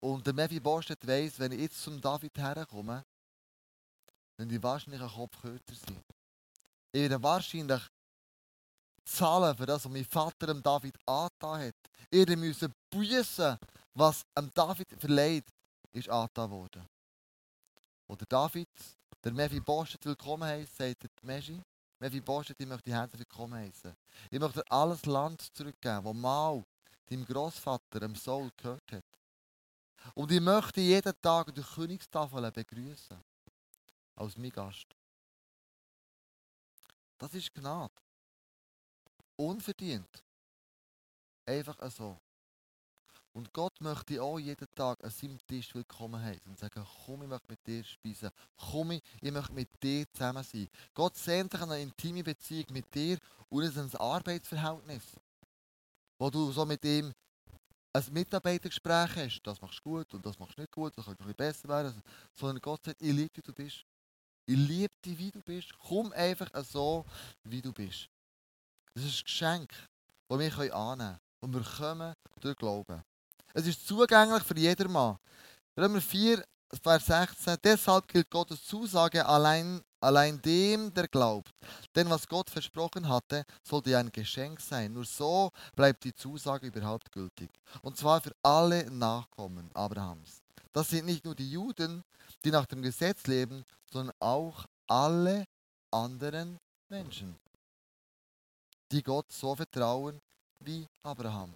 Und 0.00 0.26
der 0.26 0.34
Mephi 0.34 0.60
Boschet 0.60 1.06
weiss, 1.06 1.38
wenn 1.38 1.52
ich 1.52 1.60
jetzt 1.60 1.82
zum 1.82 2.00
David 2.00 2.36
herkomme, 2.36 3.04
dann 4.36 4.48
die 4.48 4.62
wahrscheinlich 4.62 5.00
ein 5.00 5.08
Kopf 5.08 5.40
kürzer 5.40 5.74
sein. 5.74 6.02
Ich 6.92 7.00
werde 7.00 7.22
wahrscheinlich 7.22 7.82
zahlen 9.04 9.56
für 9.56 9.66
das, 9.66 9.84
was 9.84 9.92
mein 9.92 10.04
Vater 10.04 10.46
dem 10.48 10.62
David 10.62 10.96
angetan 11.06 11.68
hat. 11.68 11.74
Ihr 12.10 12.36
müssen 12.36 12.72
büßen, 12.90 13.58
was 13.94 14.22
dem 14.36 14.52
David 14.52 14.88
verleiht, 14.98 15.46
ist 15.92 16.08
angetan 16.08 16.50
worden. 16.50 16.86
Oder 18.06 18.26
David, 18.26 18.68
der 19.22 19.32
Mevi 19.32 19.60
Boschet 19.60 20.04
willkommen 20.04 20.44
heißt, 20.44 20.76
sagt 20.76 21.04
der 21.04 21.64
Mevi 21.98 22.20
Boschet, 22.20 22.60
ich 22.60 22.66
möchte 22.66 22.84
dich 22.84 22.94
herzlich 22.94 23.20
willkommen 23.20 23.54
heißen. 23.54 23.96
Ich 24.30 24.38
möchte 24.38 24.60
dir 24.60 24.72
alles 24.72 25.06
Land 25.06 25.40
zurückgeben, 25.56 26.04
das 26.04 26.14
mal 26.14 26.62
deinem 27.06 27.24
Großvater, 27.24 28.00
dem 28.00 28.14
Saul, 28.14 28.50
gehört 28.56 28.92
hat. 28.92 29.04
Und 30.14 30.30
ich 30.30 30.40
möchte 30.40 30.82
jeden 30.82 31.14
Tag 31.22 31.54
die 31.54 31.62
Königstafel 31.62 32.50
begrüßen. 32.52 33.18
Als 34.16 34.36
mein 34.36 34.50
Gast. 34.50 34.86
Das 37.16 37.32
ist 37.32 37.54
Gnade. 37.54 37.94
Unverdient. 39.36 40.22
Einfach 41.46 41.90
so. 41.90 42.20
Und 43.34 43.52
Gott 43.52 43.80
möchte 43.80 44.22
auch 44.22 44.38
jeden 44.38 44.72
Tag 44.76 45.02
an 45.02 45.10
seinem 45.10 45.44
Tisch 45.48 45.74
willkommen 45.74 46.22
heißen 46.22 46.46
und 46.46 46.56
sagen, 46.56 46.86
komm, 47.04 47.22
ich 47.22 47.28
möchte 47.28 47.48
mit 47.50 47.66
dir 47.66 47.82
speisen. 47.82 48.30
Komm, 48.56 48.92
ich 48.92 49.32
möchte 49.32 49.52
mit 49.52 49.82
dir 49.82 50.06
zusammen 50.12 50.44
sein. 50.44 50.68
Gott 50.94 51.16
sehnt 51.16 51.50
sich 51.50 51.60
an 51.60 51.72
eine 51.72 51.82
intime 51.82 52.22
Beziehung 52.22 52.66
mit 52.70 52.94
dir 52.94 53.18
und 53.48 53.64
es 53.64 53.76
ein 53.76 53.92
Arbeitsverhältnis, 53.96 55.02
wo 56.16 56.30
du 56.30 56.52
so 56.52 56.64
mit 56.64 56.84
ihm 56.84 57.12
ein 57.92 58.04
Mitarbeitergespräch 58.12 59.16
hast. 59.16 59.42
Das 59.42 59.60
machst 59.60 59.80
du 59.80 59.90
gut 59.90 60.14
und 60.14 60.24
das 60.24 60.38
machst 60.38 60.56
du 60.56 60.62
nicht 60.62 60.72
gut, 60.72 60.96
das 60.96 61.04
könnte 61.04 61.24
ein 61.24 61.26
bisschen 61.26 61.36
besser 61.36 61.68
werden. 61.68 62.02
Sondern 62.34 62.60
Gott 62.60 62.84
sagt, 62.84 63.02
ich 63.02 63.12
liebe 63.12 63.30
dich, 63.30 63.38
wie 63.38 63.42
du 63.42 63.52
bist. 63.52 63.84
Ich 64.46 64.56
liebe 64.56 64.94
dich, 65.04 65.18
wie 65.18 65.30
du 65.32 65.40
bist. 65.40 65.76
Komm 65.80 66.12
einfach 66.12 66.50
so, 66.64 67.04
wie 67.42 67.60
du 67.60 67.72
bist. 67.72 68.08
Das 68.94 69.02
ist 69.02 69.18
ein 69.18 69.24
Geschenk, 69.24 69.74
das 70.28 70.38
wir 70.38 70.74
annehmen 70.76 70.98
können. 70.98 71.18
Und 71.40 71.52
wir 71.52 71.62
kommen 71.62 72.14
durch 72.40 72.56
Glauben. 72.56 73.02
Es 73.56 73.68
ist 73.68 73.86
zugänglich 73.86 74.42
für 74.42 74.58
jedermann. 74.58 75.16
Römer 75.78 76.00
4, 76.00 76.44
Vers 76.82 77.06
16. 77.06 77.56
Deshalb 77.62 78.08
gilt 78.08 78.28
Gottes 78.28 78.64
Zusage 78.64 79.24
allein, 79.24 79.80
allein 80.00 80.42
dem, 80.42 80.92
der 80.92 81.06
glaubt. 81.06 81.52
Denn 81.94 82.10
was 82.10 82.26
Gott 82.26 82.50
versprochen 82.50 83.08
hatte, 83.08 83.44
sollte 83.62 83.96
ein 83.96 84.10
Geschenk 84.10 84.60
sein. 84.60 84.92
Nur 84.92 85.04
so 85.04 85.52
bleibt 85.76 86.02
die 86.02 86.12
Zusage 86.12 86.66
überhaupt 86.66 87.12
gültig. 87.12 87.48
Und 87.82 87.96
zwar 87.96 88.20
für 88.20 88.34
alle 88.42 88.90
Nachkommen 88.90 89.70
Abrahams. 89.72 90.42
Das 90.72 90.88
sind 90.88 91.06
nicht 91.06 91.24
nur 91.24 91.36
die 91.36 91.52
Juden, 91.52 92.02
die 92.44 92.50
nach 92.50 92.66
dem 92.66 92.82
Gesetz 92.82 93.28
leben, 93.28 93.64
sondern 93.92 94.16
auch 94.18 94.64
alle 94.88 95.44
anderen 95.92 96.58
Menschen, 96.88 97.36
die 98.90 99.02
Gott 99.04 99.30
so 99.30 99.54
vertrauen 99.54 100.20
wie 100.58 100.88
Abraham. 101.04 101.54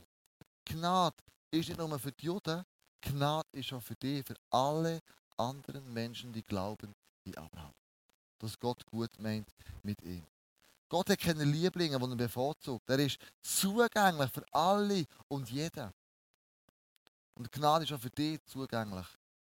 Gnade 0.64 1.16
ist 1.50 1.68
nicht 1.68 1.78
nur 1.78 1.98
für 1.98 2.12
die 2.12 2.26
Juden, 2.26 2.64
Gnade 3.00 3.48
ist 3.52 3.72
auch 3.72 3.82
für 3.82 3.94
dich, 3.94 4.26
für 4.26 4.36
alle 4.50 5.00
anderen 5.36 5.92
Menschen, 5.92 6.32
die 6.32 6.42
glauben 6.42 6.94
wie 7.24 7.36
Abraham. 7.36 7.74
Dass 8.38 8.58
Gott 8.58 8.84
gut 8.86 9.10
meint 9.18 9.48
mit 9.82 10.02
ihm. 10.02 10.26
Gott 10.88 11.10
hat 11.10 11.18
keine 11.18 11.44
Lieblinge, 11.44 11.98
die 11.98 12.04
er 12.04 12.16
bevorzugt. 12.16 12.88
Er 12.88 12.98
ist 12.98 13.18
zugänglich 13.42 14.30
für 14.30 14.44
alle 14.52 15.04
und 15.28 15.50
jeden. 15.50 15.90
Und 17.34 17.52
Gnade 17.52 17.84
ist 17.84 17.92
auch 17.92 18.00
für 18.00 18.10
dich 18.10 18.42
zugänglich. 18.44 19.06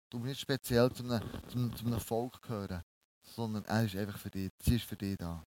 Du 0.09 0.19
bist 0.19 0.29
nicht 0.29 0.41
speziell 0.41 0.91
zu 0.91 1.03
einem, 1.03 1.21
zu 1.49 1.69
zu 1.69 1.85
einem 1.85 1.99
Volk 1.99 2.41
gehören, 2.41 2.81
sondern 3.21 3.63
er 3.65 3.85
ist 3.85 3.95
einfach 3.95 4.17
für 4.17 4.31
dich. 4.31 4.51
Sie 4.61 4.75
ist 4.75 4.85
für 4.85 4.95
dich 4.95 5.17
da. 5.17 5.43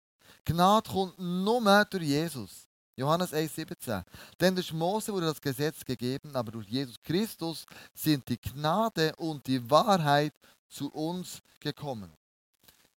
Gnade 0.43 0.89
kommt 0.89 1.17
nur 1.19 1.85
durch 1.85 2.03
Jesus. 2.03 2.66
Johannes 2.97 3.31
1,17. 3.31 4.03
Denn 4.39 4.55
durch 4.55 4.73
Mose 4.73 5.13
wurde 5.13 5.27
das 5.27 5.39
Gesetz 5.39 5.85
gegeben, 5.85 6.35
aber 6.35 6.51
durch 6.51 6.67
Jesus 6.67 6.99
Christus 7.03 7.65
sind 7.93 8.27
die 8.27 8.41
Gnade 8.41 9.15
und 9.17 9.45
die 9.45 9.69
Wahrheit 9.69 10.33
zu 10.67 10.91
uns 10.91 11.41
gekommen. 11.59 12.11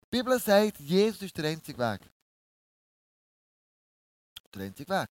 Die 0.02 0.16
Bibel 0.16 0.40
sagt, 0.40 0.80
Jesus 0.80 1.22
ist 1.22 1.36
der 1.36 1.50
einzige 1.50 1.78
Weg. 1.78 2.00
Der 4.54 4.62
einzige 4.62 4.90
Weg, 4.92 5.10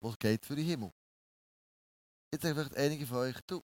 was 0.00 0.18
geht 0.18 0.44
für 0.44 0.56
den 0.56 0.64
Himmel. 0.64 0.92
Jetzt 2.32 2.42
sagen 2.42 2.54
vielleicht 2.54 2.76
einige 2.76 3.06
von 3.06 3.18
euch, 3.18 3.36
du, 3.46 3.62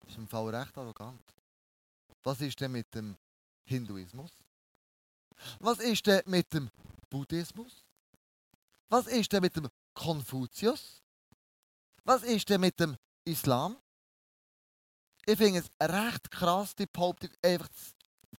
das 0.00 0.10
ist 0.10 0.18
im 0.18 0.28
Fall 0.28 0.54
recht 0.54 0.76
arrogant. 0.76 1.22
Was 2.22 2.40
ist 2.40 2.60
denn 2.60 2.72
mit 2.72 2.94
dem 2.94 3.16
Hinduismus? 3.64 4.30
Was 5.58 5.78
ist 5.78 6.06
denn 6.06 6.22
mit 6.26 6.52
dem 6.52 6.70
Buddhismus? 7.10 7.84
Was 8.88 9.06
ist 9.06 9.32
denn 9.32 9.42
mit 9.42 9.56
dem 9.56 9.68
Konfuzius? 9.94 11.02
Was 12.04 12.22
ist 12.22 12.48
denn 12.48 12.60
mit 12.60 12.78
dem 12.78 12.96
Islam? 13.24 13.76
Ich 15.26 15.36
finde 15.36 15.60
es 15.60 15.70
recht 15.80 16.30
krass, 16.30 16.74
die 16.74 16.86
Behauptung 16.86 17.30
einfach 17.42 17.68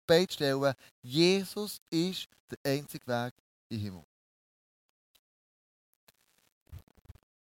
beizustellen, 0.05 0.73
Jesus 1.01 1.81
ist 1.89 2.29
der 2.49 2.57
einzige 2.63 3.05
Weg 3.07 3.33
in 3.69 3.77
den 3.77 3.83
Himmel. 3.83 4.05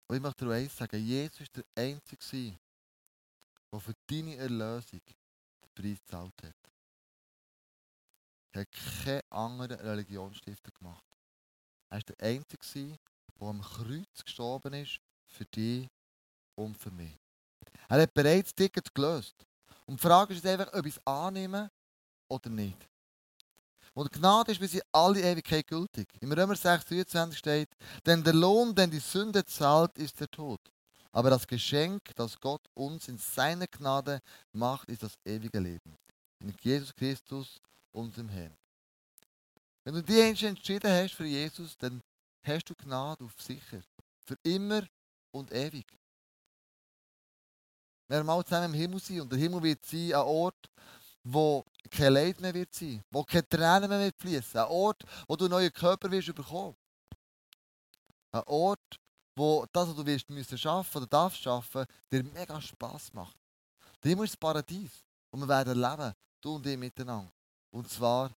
Und 0.07 0.17
ich 0.17 0.21
möchte 0.21 0.43
dir 0.43 0.51
eins 0.51 0.75
sagen, 0.75 1.01
Jesus 1.01 1.39
war 1.39 1.63
der 1.63 1.83
Einzige, 1.83 2.59
der 3.71 3.79
für 3.79 3.93
deine 4.07 4.35
Erlösung 4.35 4.99
den 4.99 5.69
Preis 5.73 5.97
gezahlt 6.05 6.43
hat. 6.43 6.55
Hat 8.53 8.67
keine 9.03 9.21
anderen 9.29 9.79
Religionsstifter 9.79 10.71
gemacht. 10.71 11.05
Er 11.89 11.97
war 11.97 12.03
der 12.03 12.27
Einzige, 12.27 12.97
der 13.39 13.47
am 13.47 13.61
Kreuz 13.61 14.23
gestorben 14.23 14.73
ist, 14.73 14.99
für 15.27 15.45
dich 15.45 15.87
und 16.55 16.77
für 16.77 16.91
mich. 16.91 17.17
Er 17.87 18.01
hat 18.01 18.13
bereits 18.13 18.53
das 18.53 18.55
Ticket 18.55 18.93
gelöst. 18.93 19.35
Und 19.85 19.99
die 19.99 20.07
Frage 20.07 20.33
ist 20.33 20.43
jetzt 20.43 20.59
einfach, 20.59 20.73
ob 20.73 20.85
ich 20.85 20.95
es 20.95 21.07
annehme 21.07 21.69
oder 22.29 22.49
nicht. 22.49 22.87
Und 23.93 24.11
Gnade 24.11 24.51
ist 24.53 24.59
bis 24.59 24.73
in 24.73 24.81
alle 24.91 25.21
Ewigkeit 25.21 25.67
gültig. 25.67 26.07
Im 26.21 26.31
Römer 26.31 26.55
6, 26.55 26.85
23 26.85 27.37
steht, 27.37 27.69
denn 28.05 28.23
der 28.23 28.33
Lohn, 28.33 28.73
den 28.73 28.89
die 28.89 28.99
Sünde 28.99 29.43
zahlt, 29.43 29.97
ist 29.97 30.19
der 30.19 30.29
Tod. 30.29 30.61
Aber 31.11 31.29
das 31.29 31.45
Geschenk, 31.45 32.01
das 32.15 32.39
Gott 32.39 32.61
uns 32.73 33.09
in 33.09 33.17
seiner 33.17 33.67
Gnade 33.67 34.21
macht, 34.53 34.87
ist 34.87 35.03
das 35.03 35.15
ewige 35.25 35.59
Leben. 35.59 35.97
In 36.39 36.55
Jesus 36.61 36.95
Christus, 36.95 37.59
unserem 37.91 38.29
Herrn. 38.29 38.57
Wenn 39.83 39.95
du 39.95 40.03
dich 40.03 40.43
entschieden 40.43 40.91
hast 40.91 41.15
für 41.15 41.25
Jesus, 41.25 41.77
dann 41.77 42.01
hast 42.43 42.69
du 42.69 42.75
Gnade 42.75 43.23
auf 43.23 43.41
sicher. 43.41 43.81
Für 44.25 44.37
immer 44.43 44.87
und 45.31 45.51
ewig. 45.51 45.85
Wir 48.07 48.17
werden 48.17 48.27
mal 48.27 48.43
zusammen 48.43 48.73
im 48.73 48.79
Himmel 48.79 48.99
sein 48.99 49.21
und 49.21 49.31
der 49.31 49.39
Himmel 49.39 49.63
wird 49.63 49.85
sein 49.85 50.13
ein 50.13 50.21
Ort, 50.21 50.69
wo 51.23 51.65
kein 51.89 52.13
Leid 52.13 52.39
mehr 52.41 52.53
wird 52.53 52.73
sein, 52.73 53.01
wo 53.09 53.23
keine 53.23 53.47
Tränen 53.47 53.89
mehr 53.89 53.99
wird 53.99 54.15
fließen, 54.17 54.59
ein 54.59 54.67
Ort, 54.67 55.03
wo 55.27 55.35
du 55.35 55.47
neuen 55.47 55.71
Körper 55.71 56.11
wirst 56.11 56.33
bekommen. 56.33 56.75
Ein 58.31 58.43
Ort, 58.45 58.99
wo 59.35 59.65
das, 59.71 59.89
was 59.89 59.95
du 59.95 60.05
wirst 60.05 60.29
müssen 60.29 60.57
schaffen 60.57 60.97
oder 60.97 61.07
darfst 61.07 61.41
schaffen, 61.41 61.85
dir 62.11 62.23
mega 62.23 62.59
Spass 62.61 63.13
macht. 63.13 63.37
Der 64.03 64.09
Himmel 64.09 64.25
ist 64.25 64.33
das 64.33 64.37
Paradies 64.37 64.91
und 65.31 65.39
wir 65.39 65.47
werden 65.47 65.79
leben, 65.79 66.13
du 66.41 66.55
und 66.55 66.67
ich 66.67 66.77
miteinander. 66.77 67.31
Und 67.71 67.89
zwar 67.89 68.31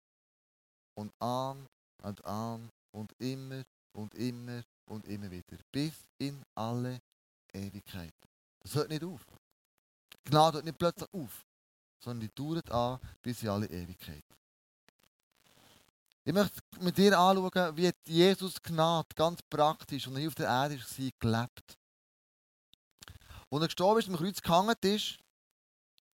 und 0.96 1.12
an 1.20 1.68
und 2.04 2.26
an 2.26 2.70
und 2.92 3.14
immer 3.20 3.64
und 3.94 4.14
immer 4.16 4.64
und 4.86 5.06
immer 5.08 5.32
wieder. 5.32 5.58
Bis 5.72 5.94
in 6.18 6.44
alle 6.56 7.00
Ewigkeit. 7.54 8.14
Das 8.60 8.76
hört 8.76 8.90
nicht 8.90 9.04
auf. 9.04 9.26
Gnade 10.26 10.58
hört 10.58 10.66
nicht 10.66 10.78
plötzlich 10.78 11.10
auf 11.14 11.46
sondern 12.04 12.28
die 12.28 12.36
dauert 12.36 12.70
an 12.72 13.00
bis 13.22 13.44
in 13.44 13.50
alle 13.50 13.68
Ewigkeit. 13.68 14.24
Ich 16.24 16.34
möchte 16.34 16.62
mit 16.80 16.98
dir 16.98 17.18
anschauen, 17.18 17.78
wie 17.78 17.92
Jesus 18.06 18.62
Gnade 18.62 19.08
ganz 19.16 19.42
praktisch 19.50 20.08
und 20.08 20.18
hier 20.18 20.28
auf 20.28 20.36
der 20.36 20.48
Erde 20.48 20.80
war, 20.80 21.12
gelebt. 21.20 21.78
Als 23.50 23.62
er 23.62 23.68
gestorben 23.68 24.00
ist, 24.00 24.10
am 24.10 24.18
Kreuz 24.18 24.42
gehangen 24.42 24.76
ist, 24.82 25.18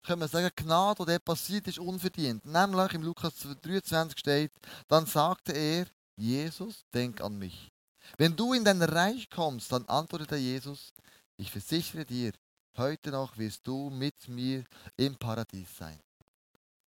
können 0.05 0.21
wir 0.21 0.27
sagen, 0.27 0.51
Gnade, 0.55 1.05
die 1.05 1.19
passiert 1.19 1.67
ist, 1.67 1.79
unverdient. 1.79 2.45
Nämlich 2.45 2.93
im 2.93 3.03
Lukas 3.03 3.33
23 3.39 4.17
steht, 4.17 4.51
dann 4.87 5.05
sagte 5.05 5.51
er, 5.51 5.87
Jesus, 6.15 6.85
denk 6.93 7.21
an 7.21 7.37
mich. 7.37 7.71
Wenn 8.17 8.35
du 8.35 8.53
in 8.53 8.63
dein 8.63 8.81
Reich 8.81 9.29
kommst, 9.29 9.71
dann 9.71 9.85
antwortete 9.85 10.35
Jesus, 10.35 10.93
ich 11.37 11.51
versichere 11.51 12.05
dir, 12.05 12.31
Heute 12.77 13.09
noch 13.09 13.37
wirst 13.37 13.65
du 13.65 13.89
mit 13.89 14.27
mir 14.27 14.65
im 14.97 15.15
Paradies 15.15 15.77
sein. 15.77 15.97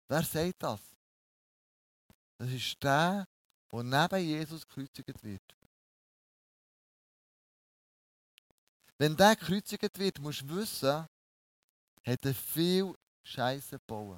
Wer 0.07 0.23
sagt 0.23 0.63
das? 0.63 0.79
Das 2.37 2.49
ist 2.49 2.81
der, 2.81 3.27
der 3.69 3.83
neben 3.83 4.25
Jesus 4.25 4.65
gekreuzigt 4.65 5.23
wird. 5.23 5.41
Wenn 8.97 9.17
der 9.17 9.35
gekreuzigt 9.35 9.99
wird, 9.99 10.19
musst 10.19 10.41
du 10.41 10.55
wissen, 10.55 11.05
hat 12.05 12.25
er 12.25 12.33
viel 12.33 12.95
Scheiße 13.23 13.79
gebaut. 13.79 14.17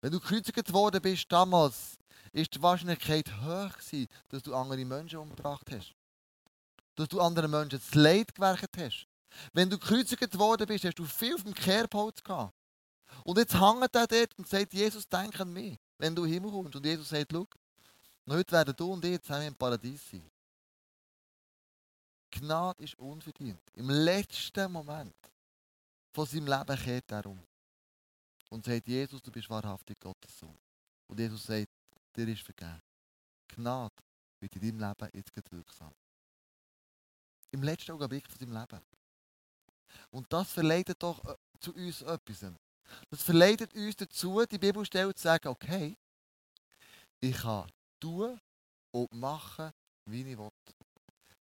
Wenn 0.00 0.12
du 0.12 0.20
gekreuzigt 0.20 0.72
worden 0.72 1.00
bist 1.00 1.30
damals, 1.32 1.96
ist 2.32 2.54
die 2.54 2.62
Wahrscheinlichkeit 2.62 3.30
hoch 3.40 3.72
gewesen, 3.78 4.08
dass 4.28 4.42
du 4.42 4.54
andere 4.54 4.84
Menschen 4.84 5.18
umgebracht 5.18 5.70
hast. 5.70 5.94
Dass 6.94 7.08
du 7.08 7.20
anderen 7.20 7.50
Menschen 7.50 7.78
das 7.78 7.94
Leid 7.94 8.34
gewerkt 8.34 8.76
hast. 8.76 9.06
Wenn 9.52 9.70
du 9.70 9.78
gekreuzigt 9.78 10.38
worden 10.38 10.66
bist, 10.66 10.84
hast 10.84 10.98
du 10.98 11.04
viel 11.04 11.34
auf 11.34 11.42
dem 11.42 11.54
Kerbholz 11.54 12.22
gehabt. 12.22 12.54
Und 13.24 13.38
jetzt 13.38 13.54
hängt 13.54 13.94
er 13.94 14.06
dort 14.06 14.38
und 14.38 14.48
sagt, 14.48 14.72
Jesus, 14.74 15.08
denk 15.08 15.40
an 15.40 15.52
mich, 15.52 15.78
wenn 15.98 16.14
du 16.14 16.26
Himmel 16.26 16.50
kommst. 16.50 16.76
Und 16.76 16.84
Jesus 16.84 17.08
sagt, 17.08 17.32
schau, 17.32 17.46
heute 18.28 18.52
werden 18.52 18.74
du 18.76 18.92
und 18.92 19.04
ich 19.04 19.20
zusammen 19.22 19.48
im 19.48 19.54
Paradies 19.54 20.10
sein. 20.10 20.30
Gnade 22.30 22.82
ist 22.82 22.98
unverdient. 22.98 23.62
Im 23.74 23.88
letzten 23.88 24.70
Moment 24.70 25.14
von 26.14 26.26
seinem 26.26 26.46
Leben 26.46 26.76
kehrt 26.76 27.10
er 27.10 27.26
um. 27.26 27.44
Und 28.50 28.64
sagt, 28.64 28.86
Jesus, 28.86 29.20
du 29.20 29.32
bist 29.32 29.50
wahrhaftig 29.50 29.98
Gottes 29.98 30.38
Sohn. 30.38 30.56
Und 31.08 31.18
Jesus 31.18 31.44
sagt, 31.44 31.68
dir 32.14 32.28
ist 32.28 32.42
vergeben. 32.42 32.80
Gnade 33.48 33.94
wird 34.40 34.54
in 34.56 34.78
deinem 34.78 34.88
Leben 34.88 35.10
jetzt 35.12 35.52
wirksam. 35.52 35.92
Im 37.50 37.62
letzten 37.62 37.92
Augenblick 37.92 38.28
von 38.28 38.38
seinem 38.38 38.52
Leben. 38.52 38.80
Und 40.10 40.32
das 40.32 40.52
verleitet 40.52 41.02
doch 41.02 41.24
äh, 41.24 41.34
zu 41.60 41.74
uns 41.74 42.02
etwas. 42.02 42.52
Das 43.10 43.22
verleitet 43.22 43.74
uns 43.74 43.96
dazu, 43.96 44.44
die 44.46 44.58
Bibelstelle 44.58 45.14
zu 45.14 45.22
sagen, 45.22 45.48
okay, 45.48 45.96
ich 47.20 47.36
kann 47.36 47.70
tun 47.98 48.40
und 48.92 49.12
machen, 49.12 49.72
wie 50.04 50.22
ich 50.22 50.38
will. 50.38 50.50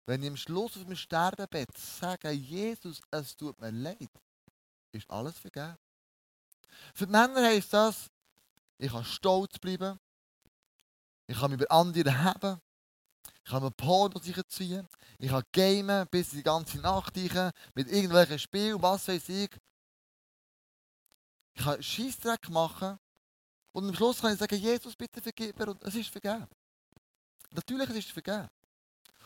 Wenn 0.05 0.23
ich 0.23 0.29
am 0.29 0.37
Schluss 0.37 0.77
auf 0.77 0.85
dem 0.85 0.95
Sterbebett 0.95 1.77
sage, 1.77 2.31
Jesus, 2.31 3.01
es 3.11 3.35
tut 3.35 3.59
mir 3.59 3.71
leid, 3.71 4.09
ist 4.93 5.09
alles 5.09 5.37
vergeben. 5.37 5.77
Für 6.93 7.05
die 7.05 7.11
Männer 7.11 7.43
heisst 7.43 7.73
das, 7.73 8.09
ich 8.77 8.91
kann 8.91 9.05
stolz 9.05 9.59
bleiben, 9.59 9.99
ich 11.27 11.37
kann 11.37 11.51
mich 11.51 11.59
über 11.59 11.71
andere 11.71 12.23
haben, 12.23 12.61
ich 13.45 13.51
kann 13.51 13.63
mir 13.63 13.71
Porno 13.71 14.19
ziehen. 14.19 14.87
Ich 15.17 15.29
kann 15.29 15.43
gamen 15.51 16.07
bis 16.07 16.29
die 16.29 16.43
ganze 16.43 16.77
Nacht 16.79 17.17
rein, 17.17 17.51
mit 17.73 17.89
irgendwelchen 17.91 18.39
Spielen, 18.39 18.81
was 18.81 19.07
weiß 19.07 19.29
ich. 19.29 19.49
Ich 21.53 21.63
kann 21.63 21.83
Scheissdreck 21.83 22.49
machen. 22.49 22.97
Und 23.73 23.89
am 23.89 23.95
Schluss 23.95 24.21
kann 24.21 24.33
ich 24.33 24.39
sagen, 24.39 24.55
Jesus, 24.55 24.95
bitte 24.95 25.21
vergib 25.21 25.57
mir. 25.57 25.69
Und 25.69 25.83
es 25.83 25.95
ist 25.95 26.09
vergeben. 26.09 26.47
Natürlich 27.51 27.89
ist 27.89 28.07
es 28.07 28.11
vergeben. 28.11 28.47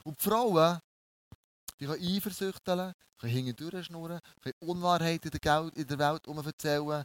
Und 0.03 0.19
die 0.19 0.23
Frauen, 0.23 0.79
die 1.79 1.85
können 1.85 2.03
eifersüchteln, 2.03 2.93
können 3.17 3.33
hinten 3.33 3.83
schnurren, 3.83 4.19
können 4.41 4.55
Unwahrheiten 4.59 5.31
in 5.31 5.87
der 5.87 5.99
Welt 5.99 6.27
erzählen. 6.27 7.03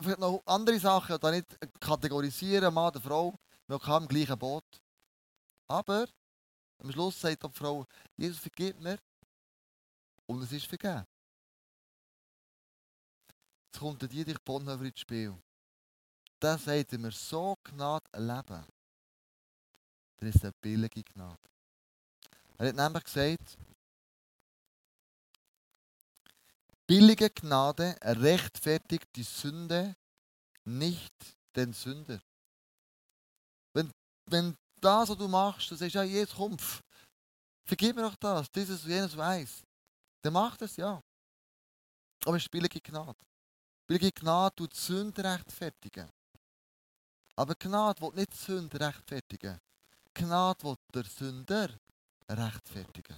Vielleicht 0.00 0.18
noch 0.18 0.42
andere 0.46 0.78
Sachen, 0.78 1.18
die 1.18 1.30
nicht 1.30 1.80
kategorisieren, 1.80 2.72
Mann 2.72 2.88
oder 2.88 3.00
Frau. 3.00 3.34
Wir 3.66 3.78
haben 3.78 4.04
im 4.04 4.08
gleichen 4.08 4.38
Boot. 4.38 4.64
Aber 5.66 6.06
am 6.78 6.92
Schluss 6.92 7.20
sagt 7.20 7.42
die 7.42 7.48
Frau, 7.52 7.86
Jesus 8.16 8.38
vergibt 8.38 8.80
mir 8.80 8.98
und 10.26 10.42
es 10.42 10.52
ist 10.52 10.66
vergeben. 10.66 11.04
Jetzt 13.66 13.80
kommt 13.80 14.00
der 14.00 14.08
Dietrich 14.08 14.38
Bonhoeffer 14.40 14.84
ins 14.84 15.00
Spiel. 15.00 15.36
Das 16.40 16.64
sagt, 16.64 16.92
wir 16.92 17.10
so 17.10 17.56
Gnade 17.64 18.06
erleben, 18.12 18.64
dann 20.16 20.28
ist 20.28 20.42
eine 20.42 20.52
billige 20.60 21.02
Gnade. 21.02 21.38
Er 22.58 22.68
hat 22.68 22.76
nämlich 22.76 23.04
gesagt, 23.04 23.56
billige 26.86 27.30
Gnade 27.30 27.96
rechtfertigt 28.02 29.06
die 29.14 29.22
Sünde, 29.22 29.94
nicht 30.64 31.14
den 31.54 31.72
Sünder. 31.72 32.20
Wenn, 33.72 33.92
wenn 34.26 34.56
das, 34.80 35.08
was 35.08 35.16
du 35.16 35.28
machst, 35.28 35.70
du 35.70 35.76
sagst, 35.76 35.94
ja, 35.94 36.02
Jesus, 36.02 36.34
komm, 36.34 36.56
vergib 37.64 37.94
mir 37.94 38.02
doch 38.02 38.16
das, 38.16 38.50
dieses 38.50 38.82
und 38.84 38.90
jenes 38.90 39.16
weiß. 39.16 39.62
Der 40.24 40.30
macht 40.32 40.62
es, 40.62 40.76
ja. 40.76 41.00
Aber 42.24 42.36
es 42.36 42.42
ist 42.42 42.50
billige 42.50 42.80
Gnade. 42.80 43.18
Billige 43.86 44.12
Gnade 44.12 44.56
tut 44.56 44.74
Sünde 44.74 45.22
rechtfertigen. 45.22 46.10
Aber 47.36 47.54
Gnade 47.54 48.00
will 48.02 48.14
nicht 48.14 48.34
Sünde 48.34 48.80
rechtfertigen. 48.80 49.60
Gnade 50.12 50.64
will 50.64 50.76
der 50.92 51.04
Sünder 51.04 51.78
rechtfertigen. 52.28 53.16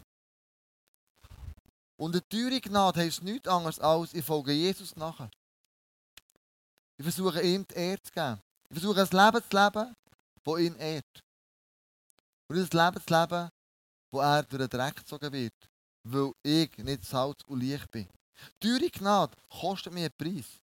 Und 1.97 2.15
eine 2.15 2.27
teure 2.29 2.61
Gnade 2.61 3.01
heisst 3.01 3.23
nichts 3.23 3.49
anderes 3.49 3.79
als, 3.79 4.15
ich 4.15 4.25
folge 4.25 4.53
Jesus 4.53 4.97
nachher. 4.97 5.31
Ich 6.97 7.05
versuche 7.05 7.43
ihm 7.43 7.67
die 7.67 7.75
Ehre 7.75 8.03
zu 8.03 8.13
geben. 8.13 8.41
Ich 8.69 8.79
versuche 8.79 9.01
ein 9.01 9.09
Leben 9.11 9.43
zu 9.51 9.57
leben, 9.57 9.95
das 10.45 10.61
ihn 10.61 10.77
ehrt. 10.77 11.25
Und 12.49 12.57
das 12.57 12.73
Leben 12.73 13.07
zu 13.07 13.15
leben, 13.15 13.51
wo 14.11 14.21
er 14.21 14.43
durch 14.43 14.61
den 14.61 14.71
Dreck 14.71 14.97
gezogen 14.97 15.33
wird, 15.33 15.55
weil 16.05 16.33
ich 16.43 16.77
nicht 16.79 17.05
Salz 17.05 17.43
und 17.47 17.61
Licht 17.61 17.91
bin. 17.91 18.09
Teure 18.59 18.91
Gnade 18.91 19.37
kostet 19.49 19.93
mir 19.93 20.07
einen 20.07 20.17
Preis. 20.17 20.59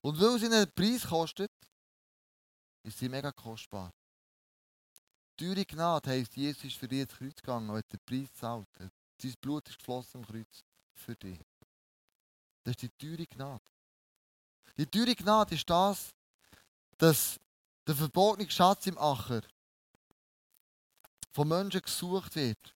Und 0.00 0.20
weil 0.20 0.38
sie 0.38 0.46
einen 0.46 0.72
Preis 0.72 1.06
kostet, 1.06 1.50
ist 2.82 2.98
sie 2.98 3.08
mega 3.08 3.30
kostbar. 3.32 3.90
Teure 5.42 5.64
Gnade 5.64 6.10
heisst, 6.10 6.36
Jesus 6.36 6.64
ist 6.64 6.76
für 6.76 6.86
dich 6.86 7.00
ins 7.00 7.12
Kreuz 7.12 7.36
gegangen 7.36 7.68
und 7.68 7.76
hat 7.76 7.92
den 7.92 8.00
Preis 8.06 8.28
gezahlt. 8.32 8.68
Sein 8.78 9.34
Blut 9.40 9.68
ist 9.68 9.78
geflossen 9.78 10.20
am 10.20 10.26
Kreuz 10.26 10.62
für 10.94 11.16
dich. 11.16 11.40
Das 12.62 12.72
ist 12.74 12.82
die 12.82 12.90
teure 12.90 13.26
Gnade. 13.26 13.64
Die 14.76 14.86
teure 14.86 15.16
Gnade 15.16 15.54
ist 15.56 15.68
das, 15.68 16.14
dass 16.96 17.40
der 17.86 17.96
verbotene 17.96 18.48
Schatz 18.50 18.86
im 18.86 18.96
Acher 18.98 19.42
von 21.32 21.48
Menschen 21.48 21.82
gesucht 21.82 22.36
wird 22.36 22.74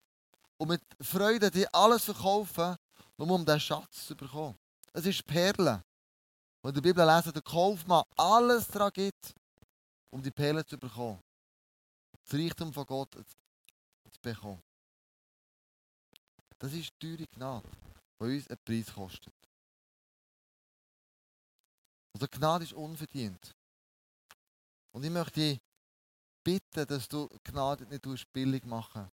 und 0.56 0.68
mit 0.68 0.82
Freude 1.00 1.50
die 1.50 1.72
alles 1.72 2.04
verkaufen, 2.04 2.76
nur 3.16 3.30
um 3.30 3.44
diesen 3.44 3.60
Schatz 3.60 4.06
zu 4.06 4.16
bekommen. 4.16 4.58
Es 4.92 5.06
ist 5.06 5.24
Perle. 5.24 5.84
Und 6.62 6.70
in 6.70 6.74
der 6.74 6.80
Bibel 6.80 7.06
lesen, 7.06 7.32
der 7.32 7.42
Kaufmann 7.42 8.02
alles 8.16 8.66
daran 8.66 8.90
gibt, 8.92 9.34
um 10.10 10.20
die 10.20 10.32
Perle 10.32 10.66
zu 10.66 10.76
bekommen. 10.76 11.22
Das 12.26 12.38
Reichtum 12.38 12.72
von 12.72 12.86
Gott 12.86 13.14
zu 13.14 14.20
bekommen. 14.20 14.62
Das 16.58 16.72
ist 16.72 16.92
teure 16.98 17.26
Gnade, 17.26 17.70
die 18.20 18.24
uns 18.24 18.48
einen 18.48 18.58
Preis 18.64 18.92
kostet. 18.92 19.34
Also 22.12 22.26
Gnade 22.28 22.64
ist 22.64 22.72
unverdient. 22.72 23.54
Und 24.92 25.04
ich 25.04 25.10
möchte 25.10 25.40
dich 25.40 25.60
bitten, 26.42 26.86
dass 26.86 27.08
du 27.08 27.28
Gnade 27.44 27.86
nicht 27.86 28.32
billig 28.32 28.64
machen 28.64 29.10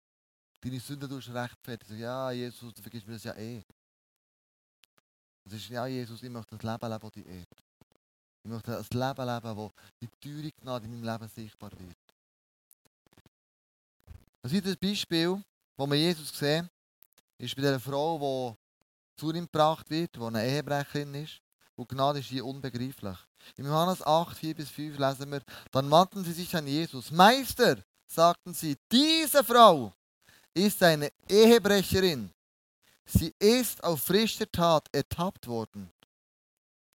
Deine 0.63 0.79
Sünden 0.79 1.11
rechtfertigen. 1.13 1.99
Ja, 1.99 2.31
Jesus, 2.31 2.75
du 2.75 2.83
vergisst 2.83 3.07
mir 3.07 3.15
das 3.15 3.25
ja 3.25 3.35
eh. 3.35 3.65
Das 5.45 5.55
ist, 5.55 5.71
ja, 5.71 5.87
Jesus, 5.87 6.23
ich 6.23 6.29
möchte 6.29 6.55
das 6.55 6.63
Leben 6.63 6.93
leben, 6.93 7.01
das 7.01 7.13
dich 7.13 7.27
ehrt. 7.27 7.65
Ich 8.43 8.51
möchte 8.51 8.77
ein 8.77 8.85
Leben 8.91 9.27
leben, 9.27 9.57
wo 9.57 9.73
die 10.01 10.09
teure 10.21 10.53
Gnade 10.53 10.85
in 10.85 11.01
meinem 11.01 11.05
Leben 11.05 11.29
sichtbar 11.29 11.71
wird. 11.79 11.97
Ein 14.43 14.53
weiteres 14.53 14.77
Beispiel, 14.77 15.43
wo 15.77 15.87
wir 15.87 15.97
Jesus 15.97 16.37
sehen, 16.37 16.69
ist 17.37 17.55
bei 17.57 17.63
der 17.63 17.81
Frau, 17.81 18.57
die 18.57 19.21
zu 19.21 19.31
ihm 19.33 19.45
gebracht 19.45 19.91
wird, 19.91 20.17
die 20.17 20.21
eine 20.21 20.47
Ehebrecherin 20.47 21.15
ist. 21.15 21.41
Und 21.77 21.89
Gnade 21.89 22.21
ist 22.21 22.29
hier 22.29 22.45
unbegreiflich. 22.45 23.19
Im 23.57 23.67
Johannes 23.67 24.03
8, 24.03 24.37
4 24.37 24.55
bis 24.55 24.71
5 24.71 24.99
lesen 24.99 25.31
wir, 25.31 25.43
dann 25.71 25.91
wandten 25.91 26.25
sie 26.25 26.33
sich 26.33 26.55
an 26.57 26.67
Jesus. 26.67 27.11
Meister, 27.11 27.79
sagten 28.07 28.55
sie, 28.55 28.77
diese 28.91 29.45
Frau 29.45 29.93
ist 30.55 30.83
eine 30.83 31.11
Ehebrecherin. 31.29 32.31
Sie 33.05 33.35
ist 33.39 33.83
auf 33.83 34.03
frischer 34.03 34.51
Tat 34.51 34.89
ertappt 34.93 35.47
worden. 35.47 35.91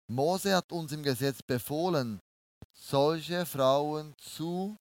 Mose 0.08 0.56
hat 0.56 0.72
uns 0.72 0.92
im 0.92 1.04
Gesetz 1.04 1.42
befohlen, 1.42 2.22
solche 2.74 3.46
Frauen 3.46 4.16
zu 4.18 4.78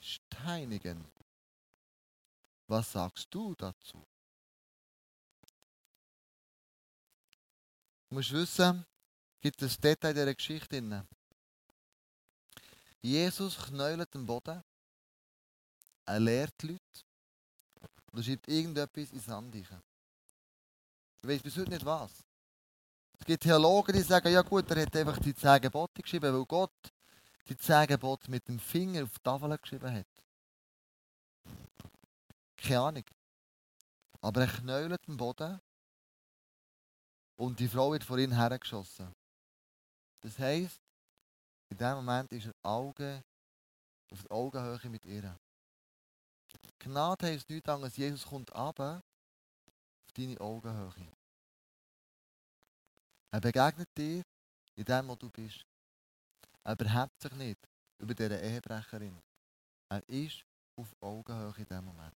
steinigen. 0.00 1.04
Was 2.66 2.92
sagst 2.92 3.26
du 3.30 3.54
dazu? 3.54 4.06
Du 8.08 8.14
musst 8.14 8.32
wissen, 8.32 8.84
gibt 9.40 9.62
es 9.62 9.78
Detail 9.78 10.12
dieser 10.12 10.34
Geschichte 10.34 10.68
drin. 10.68 11.06
Jesus 13.02 13.56
knäult 13.56 14.12
den 14.14 14.26
Boden, 14.26 14.62
er 16.06 16.20
lehrt 16.20 16.54
die 16.60 16.68
Leute 16.68 17.04
und 18.10 18.18
er 18.18 18.22
schreibt 18.22 18.48
irgendetwas 18.48 19.12
ins 19.12 19.28
Handichen. 19.28 19.82
Ich 21.22 21.28
weiß 21.28 21.42
bis 21.42 21.56
heute 21.56 21.70
nicht 21.70 21.84
was. 21.84 22.12
Es 23.18 23.26
gibt 23.26 23.42
Theologen, 23.42 23.94
die 23.94 24.02
sagen, 24.02 24.32
ja 24.32 24.42
gut, 24.42 24.70
er 24.70 24.82
hat 24.82 24.96
einfach 24.96 25.18
die 25.18 25.34
zehn 25.34 25.60
Gebote 25.60 26.02
geschrieben, 26.02 26.34
weil 26.34 26.44
Gott 26.46 26.72
die 27.50 27.56
zehn 27.56 27.88
mit 28.28 28.46
dem 28.46 28.60
Finger 28.60 29.02
auf 29.02 29.10
die 29.10 29.22
Tafel 29.24 29.58
geschrieben 29.58 29.92
hat. 29.92 30.06
Keine 32.56 32.80
Ahnung. 32.80 33.04
Aber 34.20 34.42
er 34.42 34.46
knäult 34.46 35.06
den 35.08 35.16
Boden 35.16 35.60
und 37.36 37.58
die 37.58 37.68
Frau 37.68 37.90
wird 37.90 38.04
vor 38.04 38.18
ihn 38.18 38.36
hergeschossen. 38.36 39.12
Das 40.20 40.38
heisst, 40.38 40.80
in 41.70 41.78
dem 41.78 41.96
Moment 41.96 42.30
ist 42.32 42.46
er 42.46 42.54
Auge 42.62 43.24
auf 44.12 44.22
die 44.22 44.30
Augenhöhe 44.30 44.88
mit 44.88 45.04
ihr. 45.04 45.36
Gnade 46.78 47.26
heisst 47.26 47.48
nichts 47.48 47.68
anderes, 47.68 47.96
Jesus 47.96 48.26
kommt 48.26 48.52
aber 48.52 49.02
auf 50.06 50.12
deine 50.12 50.40
Augenhöhe. 50.40 51.12
Er 53.32 53.40
begegnet 53.40 53.88
dir 53.96 54.22
in 54.76 54.84
dem, 54.84 55.08
wo 55.08 55.16
du 55.16 55.30
bist. 55.30 55.69
Er 56.64 56.76
behebt 56.76 57.20
sich 57.20 57.32
nicht 57.32 57.58
über 57.98 58.14
diese 58.14 58.36
Ehebrecherin. 58.36 59.20
Er 59.90 60.08
ist 60.08 60.44
auf 60.76 60.94
Augenhöhe 61.00 61.54
in 61.56 61.64
dem 61.66 61.84
Moment. 61.84 62.14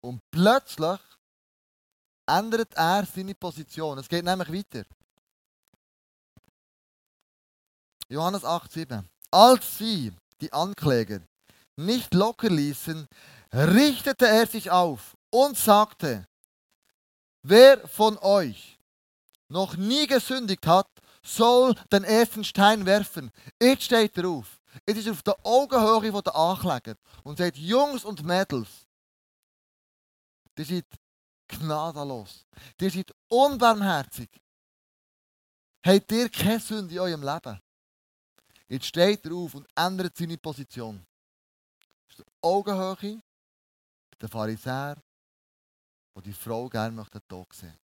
Und 0.00 0.20
plötzlich 0.30 1.00
ändert 2.26 2.74
er 2.74 3.06
seine 3.06 3.34
Position. 3.34 3.98
Es 3.98 4.08
geht 4.08 4.24
nämlich 4.24 4.52
weiter. 4.52 4.86
Johannes 8.08 8.44
8,7. 8.44 9.04
Als 9.30 9.78
sie, 9.78 10.12
die 10.40 10.52
Ankläger, 10.52 11.20
nicht 11.76 12.14
locker 12.14 12.50
ließen, 12.50 13.06
richtete 13.52 14.26
er 14.26 14.46
sich 14.46 14.70
auf 14.70 15.16
und 15.30 15.56
sagte, 15.56 16.26
wer 17.42 17.86
von 17.88 18.18
euch 18.18 18.78
noch 19.48 19.76
nie 19.76 20.06
gesündigt 20.06 20.66
hat, 20.66 20.88
soll 21.24 21.74
den 21.90 22.04
ersten 22.04 22.44
Stein 22.44 22.84
werfen. 22.86 23.30
Jetzt 23.60 23.84
steht 23.84 24.16
er 24.18 24.28
auf. 24.28 24.60
Es 24.84 24.96
ist 24.96 25.08
auf 25.08 25.22
der 25.22 25.36
Augenhöhe 25.44 26.22
der 26.22 26.34
Ankläger 26.34 26.96
und 27.22 27.38
sagt, 27.38 27.56
Jungs 27.56 28.04
und 28.04 28.22
Mädels, 28.24 28.86
die 30.58 30.64
seid 30.64 30.86
gnadenlos. 31.48 32.44
Ihr 32.80 32.90
seid 32.90 33.14
unbarmherzig. 33.28 34.30
Habt 35.84 36.12
ihr 36.12 36.28
keine 36.28 36.60
Sünde 36.60 36.94
in 36.94 37.00
eurem 37.00 37.22
Leben? 37.22 37.60
Jetzt 38.68 38.86
steht 38.86 39.24
er 39.26 39.34
auf 39.34 39.54
und 39.54 39.68
ändert 39.76 40.16
seine 40.16 40.38
Position. 40.38 41.06
Das 42.08 42.18
ist 42.18 42.26
die 42.26 42.32
Augenhöhe 42.42 43.22
der 44.20 44.28
Pharisäer, 44.28 44.96
wo 46.14 46.20
die 46.20 46.32
Frau 46.32 46.68
gerne 46.68 46.94
möchte 46.94 47.20
tot 47.26 47.52
sehen. 47.52 47.78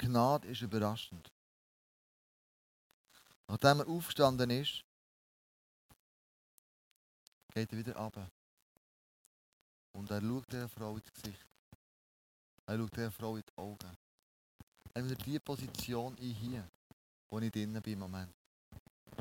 Gnade 0.00 0.48
ist 0.48 0.62
überraschend. 0.62 1.30
Nachdem 3.46 3.80
er 3.80 3.88
aufgestanden 3.88 4.48
ist, 4.48 4.82
geht 7.52 7.70
er 7.70 7.78
wieder 7.78 7.96
runter. 7.96 8.30
Und 9.92 10.10
er 10.10 10.22
schaut 10.22 10.50
der 10.52 10.68
Frau 10.68 10.96
ins 10.96 11.12
Gesicht. 11.12 11.46
Er 12.64 12.78
schaut 12.78 12.96
der 12.96 13.10
Frau 13.10 13.36
in 13.36 13.42
die 13.42 13.58
Augen. 13.58 13.96
Er 14.94 15.02
nimmt 15.02 15.26
die 15.26 15.38
Position 15.38 16.16
ein 16.18 16.30
hier, 16.30 16.66
wo 17.28 17.38
ich 17.38 17.52
drinnen 17.52 17.82
bin 17.82 17.92
im 17.92 17.98
Moment. 17.98 18.34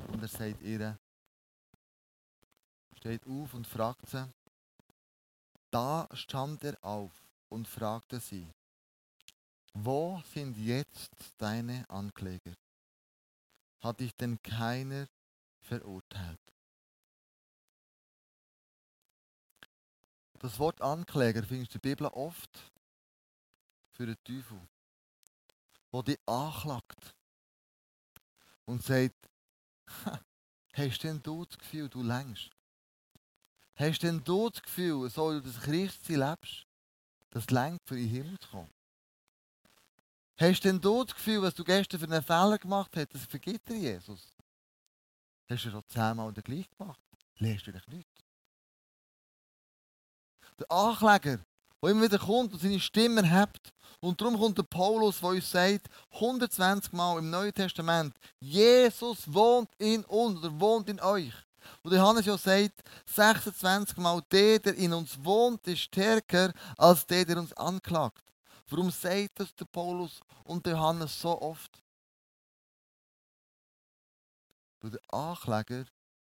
Und 0.07 0.21
er 0.21 0.29
sagt 0.29 0.61
ihr, 0.61 0.97
steht 2.95 3.27
auf 3.27 3.53
und 3.53 3.67
fragt 3.67 4.07
sie. 4.07 4.31
Da 5.71 6.07
stand 6.13 6.63
er 6.63 6.77
auf 6.81 7.11
und 7.49 7.67
fragte 7.67 8.21
sie, 8.21 8.47
wo 9.73 10.21
sind 10.33 10.57
jetzt 10.57 11.15
deine 11.37 11.89
Ankläger? 11.89 12.55
hat 13.81 13.99
dich 13.99 14.15
denn 14.15 14.41
keiner 14.41 15.07
verurteilt. 15.61 16.39
Das 20.39 20.57
Wort 20.59 20.81
Ankläger 20.81 21.43
findest 21.43 21.73
du 21.73 21.77
in 21.77 21.81
der 21.81 21.89
Bibel 21.89 22.07
oft 22.07 22.71
für 23.91 24.05
den 24.05 24.17
Teufel, 24.23 24.67
der 25.91 26.03
dich 26.03 26.19
anklagt 26.25 27.15
und 28.65 28.81
sagt, 28.83 29.29
hast 30.73 31.03
denn 31.03 31.21
du 31.21 31.45
das 31.45 31.57
Gefühl, 31.57 31.89
du 31.89 32.03
längst? 32.03 32.49
Hast 33.75 34.03
denn 34.03 34.23
du 34.23 34.49
das 34.49 34.61
Gefühl, 34.61 35.09
so 35.09 35.31
wie 35.31 35.41
du 35.41 35.51
das 35.51 35.61
Christsein 35.61 36.19
lebst, 36.19 36.65
das 37.31 37.49
längt 37.49 37.81
für 37.85 37.95
den 37.95 38.07
Himmel 38.07 38.39
zu 38.39 38.49
kommen? 38.49 38.78
Hast 40.39 40.61
denn 40.63 40.79
du 40.79 41.03
das 41.03 41.13
Gefühl, 41.13 41.41
was 41.41 41.53
du 41.53 41.65
gestern 41.65 41.99
für 41.99 42.05
einen 42.05 42.23
Fehler 42.23 42.57
gemacht 42.57 42.91
hast, 42.95 43.13
das 43.13 43.25
vergibt 43.25 43.67
dir 43.67 43.75
Jesus? 43.75 44.21
Hast 45.49 45.65
du 45.65 45.71
schon 45.71 45.83
zehnmal 45.89 46.31
den 46.31 46.43
gleich 46.43 46.69
gemacht? 46.77 47.01
Lehrst 47.39 47.67
du 47.67 47.73
dich 47.73 47.85
nicht? 47.87 48.09
Der 50.57 50.71
Ankläger, 50.71 51.39
der 51.81 51.89
immer 51.89 52.03
wieder 52.03 52.19
kommt 52.19 52.53
und 52.53 52.61
seine 52.61 52.79
Stimme 52.79 53.21
erhebt. 53.21 53.73
Und 53.99 54.21
darum 54.21 54.39
kommt 54.39 54.57
der 54.57 54.63
Paulus, 54.63 55.19
der 55.19 55.29
uns 55.29 55.51
sagt, 55.51 55.87
120 56.13 56.93
Mal 56.93 57.19
im 57.19 57.29
Neuen 57.29 57.53
Testament, 57.53 58.15
Jesus 58.39 59.31
wohnt 59.33 59.69
in 59.77 60.05
uns 60.05 60.39
oder 60.39 60.57
wohnt 60.57 60.87
in 60.87 61.01
euch. 61.01 61.33
Und 61.81 61.91
Johannes 61.91 62.25
ja 62.25 62.37
sagt, 62.37 62.81
26 63.07 63.97
Mal, 63.97 64.21
der, 64.31 64.59
der 64.59 64.75
in 64.75 64.93
uns 64.93 65.21
wohnt, 65.21 65.67
ist 65.67 65.81
stärker 65.81 66.53
als 66.77 67.05
der, 67.05 67.25
der 67.25 67.39
uns 67.39 67.51
anklagt. 67.53 68.23
Warum 68.69 68.91
sagt 68.91 69.39
das 69.39 69.53
der 69.55 69.65
Paulus 69.65 70.21
und 70.43 70.65
Johannes 70.65 71.19
so 71.19 71.41
oft? 71.41 71.83
Weil 74.81 74.91
der 74.91 75.13
Ankläger 75.13 75.85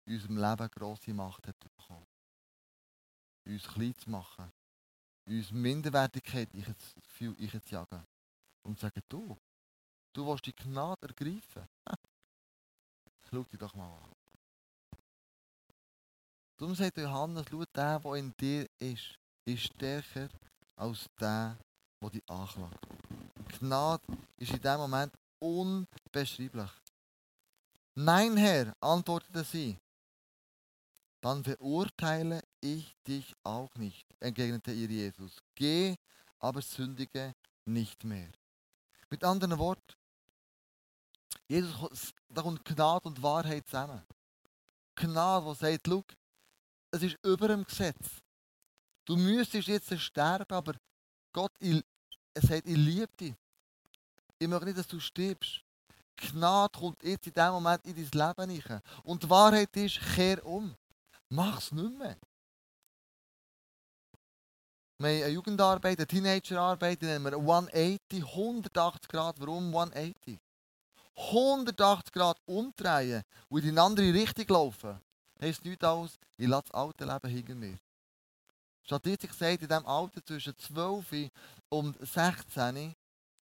in 0.06 0.14
unserem 0.14 0.38
Leben 0.38 0.70
grosse 0.70 1.14
Macht 1.14 1.46
hat 1.46 1.58
bekommen. 1.60 2.06
Uns 3.46 3.66
klein 3.68 3.94
zu 3.96 4.10
machen. 4.10 4.50
Uns 5.26 5.50
Minderwertigkeit 5.50 6.48
einzujagen. 6.54 8.06
Und 8.62 8.78
zu 8.78 8.86
sagen, 8.86 9.02
du, 9.08 9.36
du 10.14 10.26
willst 10.26 10.46
die 10.46 10.54
Gnade 10.54 11.08
ergreifen. 11.08 11.66
Schau 13.30 13.44
dich 13.44 13.58
doch 13.58 13.74
mal 13.74 13.96
an. 13.98 14.12
Darum 16.60 16.74
sagt 16.74 16.98
Johannes, 16.98 17.46
schau, 17.48 17.64
der, 17.74 17.98
der 18.00 18.14
in 18.16 18.34
dir 18.38 18.66
ist, 18.78 19.18
ist 19.46 19.62
stärker 19.62 20.28
als 20.76 21.08
der, 21.18 21.56
der 22.02 22.10
dich 22.10 22.28
anklagt. 22.28 22.86
Gnade 23.58 24.02
ist 24.36 24.52
in 24.52 24.60
diesem 24.60 24.78
Moment 24.78 25.12
unbeschreiblich. 25.38 26.70
Nein, 27.94 28.36
Herr, 28.36 28.74
antwortete 28.80 29.44
sie. 29.44 29.78
Dann 31.20 31.44
verurteile 31.44 32.42
ich 32.60 32.96
dich 33.06 33.34
auch 33.42 33.74
nicht, 33.74 34.06
entgegnete 34.20 34.72
ihr 34.72 34.88
Jesus. 34.88 35.42
Geh, 35.54 35.96
aber 36.38 36.62
sündige 36.62 37.34
nicht 37.66 38.04
mehr. 38.04 38.30
Mit 39.10 39.22
anderen 39.24 39.58
Worten, 39.58 39.94
Jesus, 41.46 42.14
da 42.28 42.42
kommt 42.42 42.64
Gnade 42.64 43.08
und 43.08 43.22
Wahrheit 43.22 43.66
zusammen. 43.66 44.02
Gnade, 44.94 45.46
die 45.50 45.58
sagt, 45.58 45.86
schau, 45.86 46.04
es 46.92 47.02
ist 47.02 47.18
über 47.24 47.48
dem 47.48 47.64
Gesetz. 47.64 48.22
Du 49.04 49.16
müsstest 49.16 49.68
jetzt 49.68 49.98
sterben, 50.00 50.52
aber 50.54 50.74
Gott, 51.32 51.52
ich, 51.58 51.84
er 52.34 52.42
sagt, 52.42 52.66
ich 52.66 52.76
liebe 52.76 53.08
dich. 53.18 53.34
Ich 54.38 54.48
möchte 54.48 54.66
nicht, 54.66 54.78
dass 54.78 54.86
du 54.86 55.00
stirbst. 55.00 55.62
Gnade 56.16 56.78
kommt 56.78 57.02
jetzt 57.02 57.26
in 57.26 57.32
diesem 57.32 57.52
Moment 57.52 57.84
in 57.86 57.94
dein 57.94 58.04
Leben 58.04 58.62
rein. 58.66 58.80
Und 59.04 59.22
die 59.22 59.30
Wahrheit 59.30 59.74
ist, 59.76 60.00
kehr 60.14 60.44
um. 60.44 60.74
Mach 61.28 61.58
es 61.58 61.72
nicht 61.72 61.98
mehr. 61.98 62.16
Wir 64.98 65.08
haben 65.08 65.22
eine 65.22 65.28
Jugendarbeit, 65.28 65.98
eine 65.98 66.06
Teenagerarbeit, 66.06 67.00
die 67.00 67.06
nennen 67.06 67.24
wir 67.24 67.32
180, 67.32 68.22
180 68.22 69.08
Grad. 69.08 69.40
Warum 69.40 69.68
180? 69.68 70.38
180 71.16 72.12
Grad 72.12 72.38
umdrehen 72.46 73.22
und 73.48 73.64
in 73.64 73.74
die 73.74 73.80
andere 73.80 74.12
Richtung 74.12 74.46
laufen, 74.48 75.00
heisst 75.40 75.64
nichts 75.64 75.84
aus, 75.84 76.18
ich 76.36 76.48
lasse 76.48 76.64
das 76.70 76.74
alte 76.74 77.04
Leben 77.04 77.28
hinter 77.28 77.54
mir. 77.54 77.78
Statistik 78.90 79.32
sagt, 79.32 79.62
in 79.62 79.68
diesem 79.68 79.86
Alter 79.86 80.24
zwischen 80.24 80.56
12 80.58 81.30
und 81.68 81.96
16 82.04 82.92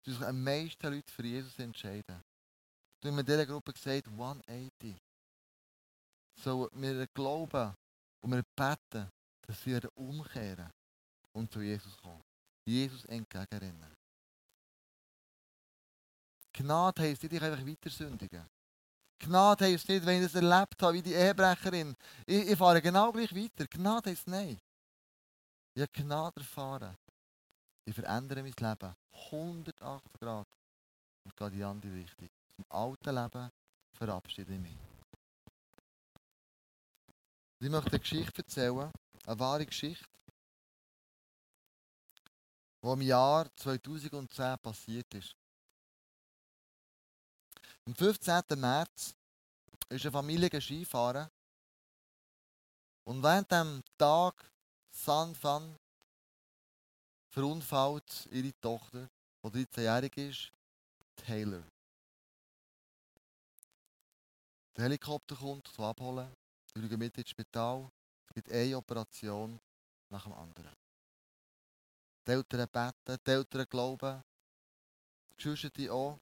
dass 0.05 0.15
sich 0.15 0.25
am 0.25 0.43
meisten 0.43 0.93
Leute 0.93 1.13
für 1.13 1.27
Jesus 1.27 1.59
entscheiden. 1.59 2.23
Du 3.01 3.09
haben 3.09 3.19
in 3.19 3.27
dieser 3.27 3.47
Gruppe 3.47 3.73
gesagt, 3.73 4.07
180. 4.07 4.97
So, 6.41 6.69
wir 6.73 7.07
glauben 7.09 7.75
und 8.21 8.33
wir 8.33 8.45
beten, 8.55 9.11
dass 9.45 9.67
wir 9.67 9.81
umkehren 9.97 10.71
und 11.33 11.53
zu 11.53 11.61
Jesus 11.61 11.97
kommen. 11.99 12.23
Jesus 12.65 13.05
entgegenrennen. 13.07 13.97
Gnade 16.53 17.03
heisst 17.03 17.23
nicht, 17.25 17.33
ich 17.33 17.43
einfach 17.43 17.67
weiter 17.67 17.91
sündigen. 17.91 18.47
Gnade 19.19 19.65
heisst 19.65 19.89
nicht, 19.89 20.07
wenn 20.07 20.23
ich 20.23 20.33
das 20.33 20.41
erlebt 20.41 20.81
habe, 20.83 20.95
wie 20.95 21.03
die 21.03 21.15
Ehebrecherin, 21.15 21.97
ich, 22.27 22.51
ich 22.51 22.59
fahre 22.59 22.81
genau 22.81 23.11
gleich 23.11 23.35
weiter. 23.35 23.67
Gnade 23.67 24.11
heisst 24.11 24.29
nein. 24.29 24.61
Ich 25.75 25.83
habe 25.83 25.93
Gnade 25.93 26.41
erfahren. 26.41 26.97
Ich 27.85 27.95
verändere 27.95 28.43
mein 28.43 28.53
Leben 28.53 28.95
180 29.31 30.13
Grad 30.21 30.47
und 31.25 31.37
gehe 31.37 31.51
die 31.51 31.65
andere 31.65 31.95
Richtung. 31.95 32.29
Zum 32.55 32.65
alten 32.69 33.15
Leben 33.15 33.51
verabschiede 33.97 34.55
ich 34.55 34.61
mich. 34.61 34.79
Ich 37.61 37.71
möchte 37.71 37.91
eine 37.91 38.01
Geschichte 38.01 38.43
erzählen, 38.43 38.91
eine 39.25 39.39
wahre 39.39 39.65
Geschichte, 39.65 40.07
die 42.83 42.89
im 42.89 43.03
Jahr 43.03 43.49
2010 43.57 44.59
passiert 44.59 45.15
ist. 45.15 45.35
Am 47.87 47.95
15. 47.95 48.43
März 48.57 49.15
ist 49.89 50.05
eine 50.05 50.13
Familie 50.13 50.61
Skifahren 50.61 51.29
und 53.05 53.23
während 53.23 53.51
dem 53.51 53.83
Tag 53.97 54.52
San 54.95 55.35
Fan 55.35 55.75
verunfallt 57.31 58.29
ihre 58.31 58.53
Tochter, 58.61 59.09
die 59.43 59.49
13-jährig 59.49 60.17
ist, 60.19 60.53
Taylor. 61.17 61.63
Der 64.77 64.85
Helikopter 64.85 65.35
kommt 65.35 65.67
zu 65.69 65.83
abholen, 65.83 66.31
schauen 66.73 66.99
mit 66.99 67.19
ins 67.19 67.31
Spital, 67.31 67.91
es 68.29 68.35
gibt 68.35 68.53
eine 68.53 68.77
Operation 68.77 69.59
nach 70.11 70.25
dem 70.25 70.35
anderen. 70.35 70.73
Die 72.27 72.31
Eltern 72.31 72.69
beten, 72.71 73.19
die 73.27 73.31
Eltern 73.31 73.67
glauben, 73.69 74.23
die 75.31 75.43
Geschwister 75.43 75.93
auch. 75.93 76.19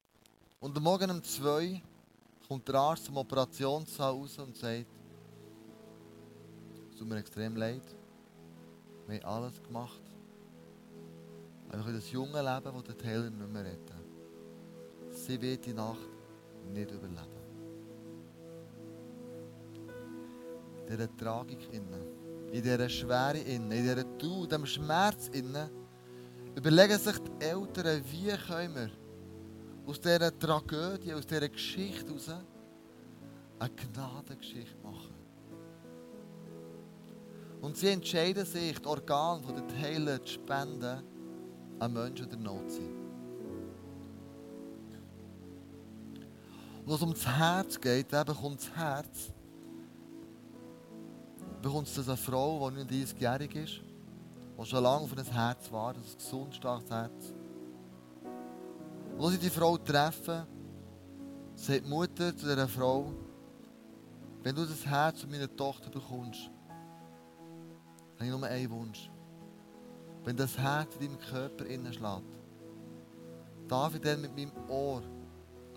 Und 0.59 0.75
am 0.75 0.83
Morgen 0.83 1.11
um 1.11 1.23
zwei 1.23 1.81
kommt 2.47 2.67
der 2.67 2.75
Arzt 2.75 3.05
zum 3.05 3.17
Operationssaal 3.17 4.11
raus 4.11 4.37
und 4.39 4.55
sagt, 4.55 4.87
es 6.89 6.97
tut 6.97 7.07
mir 7.07 7.17
extrem 7.17 7.55
leid, 7.55 7.83
wir 9.11 9.21
haben 9.23 9.43
alles 9.43 9.61
gemacht. 9.61 10.01
Wir 11.69 11.79
können 11.79 11.95
das 11.95 12.11
junge 12.11 12.41
Leben, 12.41 12.73
das 12.73 12.83
der 12.83 12.97
Taylor 12.97 13.29
nicht 13.29 13.51
mehr 13.51 13.65
retten. 13.65 14.01
Sie 15.09 15.41
wird 15.41 15.65
die 15.65 15.73
Nacht 15.73 16.09
nicht 16.73 16.91
überleben. 16.91 17.41
In 20.79 20.87
dieser 20.87 21.17
Tragik 21.17 21.73
innen, 21.73 22.51
in 22.51 22.63
dieser 22.63 22.89
Schwere 22.89 23.39
innen, 23.39 23.71
in 23.71 23.83
dieser 23.83 24.17
Trauer, 24.17 24.43
in 24.43 24.49
diesem 24.49 24.65
Schmerz 24.65 25.27
innen, 25.29 25.69
überlegen 26.55 26.97
sich 26.97 27.17
die 27.19 27.45
Eltern, 27.45 28.03
wie 28.11 28.37
können 28.47 28.75
wir 28.75 28.89
aus 29.85 29.99
dieser 29.99 30.37
Tragödie, 30.37 31.13
aus 31.13 31.25
dieser 31.25 31.49
Geschichte 31.49 32.07
heraus 32.07 32.29
eine 33.59 33.69
Gnadengeschichte 33.69 34.77
machen. 34.83 35.10
Und 37.61 37.77
sie 37.77 37.89
entscheiden 37.89 38.45
sich, 38.45 38.79
die 38.79 38.87
Organe 38.87 39.41
der 39.53 39.67
Taylor 39.67 40.21
zu 40.23 40.33
spenden 40.33 41.03
an 41.79 41.93
Menschen, 41.93 42.27
die 42.27 42.35
in 42.35 42.43
der 42.43 42.51
Not 42.51 42.71
sind. 42.71 43.01
Wo 46.85 46.95
es 46.95 47.01
um 47.01 47.11
das 47.11 47.27
Herz 47.27 47.79
geht, 47.79 48.11
eben 48.11 48.35
kommt 48.35 48.59
das 48.59 48.75
Herz, 48.75 49.31
bekommt 51.61 51.87
es 51.87 52.07
eine 52.07 52.17
Frau, 52.17 52.69
die 52.71 52.77
39-jährig 52.83 53.55
ist, 53.55 53.81
die 54.59 54.65
schon 54.65 54.83
lange 54.83 55.03
auf 55.03 55.15
ein 55.15 55.23
Herz 55.23 55.71
war, 55.71 55.93
ein 55.93 56.01
gesund, 56.17 56.55
starkes 56.55 56.89
Herz. 56.89 57.33
Und 59.17 59.23
als 59.23 59.33
sie 59.33 59.39
die 59.39 59.49
Frau 59.51 59.77
treffen, 59.77 60.47
sagt 61.53 61.85
die 61.85 61.89
Mutter 61.89 62.35
zu 62.35 62.47
dieser 62.47 62.67
Frau, 62.67 63.13
wenn 64.41 64.55
du 64.55 64.65
das 64.65 64.83
Herz 64.83 65.21
von 65.21 65.29
meiner 65.29 65.55
Tochter 65.55 65.91
bekommst, 65.91 66.49
habe 68.21 68.29
ich 68.29 68.39
nur 68.39 68.47
einen 68.47 68.69
Wunsch. 68.69 69.09
Wenn 70.23 70.37
das 70.37 70.55
Herz 70.55 70.95
in 70.99 71.07
deinem 71.07 71.19
Körper 71.19 71.65
innen 71.65 71.91
schlägt, 71.91 72.21
darf 73.67 73.95
ich 73.95 74.01
dann 74.01 74.21
mit 74.21 74.35
meinem 74.35 74.51
Ohr 74.69 75.01